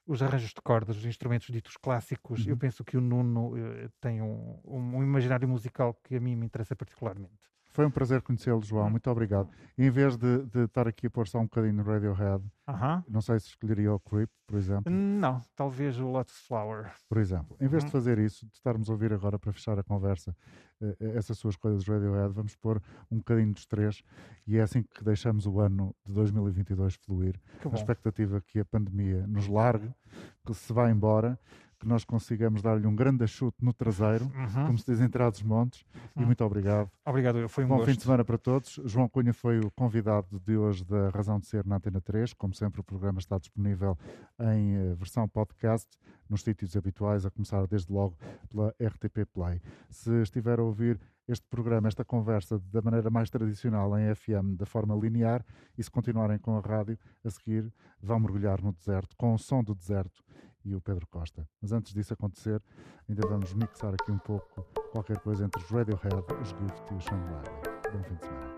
[0.07, 2.59] os arranjos de cordas, os instrumentos ditos clássicos, eu Uhum.
[2.59, 6.45] penso que o Nuno eh, tem um, um, um imaginário musical que a mim me
[6.45, 7.33] interessa particularmente.
[7.75, 8.87] Foi um prazer conhecê-lo, João.
[8.87, 8.91] Hum.
[8.91, 9.51] Muito obrigado.
[9.77, 13.03] E em vez de, de estar aqui a pôr só um bocadinho no Radiohead, Aham.
[13.09, 14.93] não sei se escolheria o Creep, por exemplo.
[14.93, 16.93] Não, talvez o Lotus Flower.
[17.09, 17.93] Por exemplo, em vez de Uhum.
[17.93, 20.35] fazer isso, de estarmos a ouvir agora para fechar a conversa
[20.81, 24.05] eh, eh, essas suas coisas do Radiohead, vamos pôr um bocadinho dos três
[24.47, 27.41] e é assim que deixamos o ano de 2022 fluir.
[27.61, 27.75] Que bom.
[27.75, 29.93] expectativa que a pandemia nos largue,
[30.47, 31.37] que se vá embora,
[31.85, 34.67] que nós consigamos dar-lhe um grande chute no traseiro, Uhum.
[34.67, 35.85] como se diz em dos montes.
[36.17, 36.27] E Uhum.
[36.27, 36.91] muito obrigado.
[37.05, 37.47] Obrigado.
[37.49, 37.91] Foi um Bom gosto.
[37.91, 38.81] fim de semana para todos.
[38.87, 42.33] João Cunha foi o convidado de hoje da Razão de Ser na Antena 3.
[42.33, 43.97] Como sempre, o programa está disponível
[44.41, 45.89] em eh, versão podcast
[46.29, 48.17] nos sítios habituais, a começar desde logo
[48.49, 49.61] pela RTP Play.
[49.91, 54.65] Se estiver a ouvir este programa, esta conversa da maneira mais tradicional em FM, da
[54.67, 55.45] forma linear,
[55.77, 57.71] e se continuarem com a rádio, a seguir
[58.03, 60.23] vão mergulhar no deserto, com o som do deserto
[60.65, 61.47] e o Pedro Costa.
[61.61, 62.63] Mas antes disso acontecer,
[63.09, 64.63] ainda vamos mixar aqui um pouco
[64.93, 67.93] qualquer coisa entre os Radiohead, os Gift e os Sean Riley.
[67.93, 68.55] Bom fim de semana.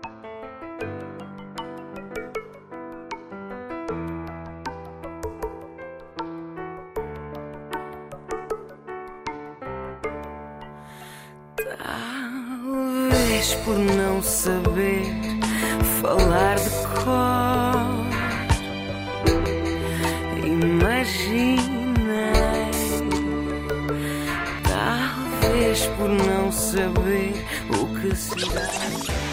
[13.63, 15.03] Por não saber
[16.01, 16.69] falar de
[17.03, 18.07] cor,
[20.45, 21.76] imaginei.
[25.97, 29.26] Por não saber o que será.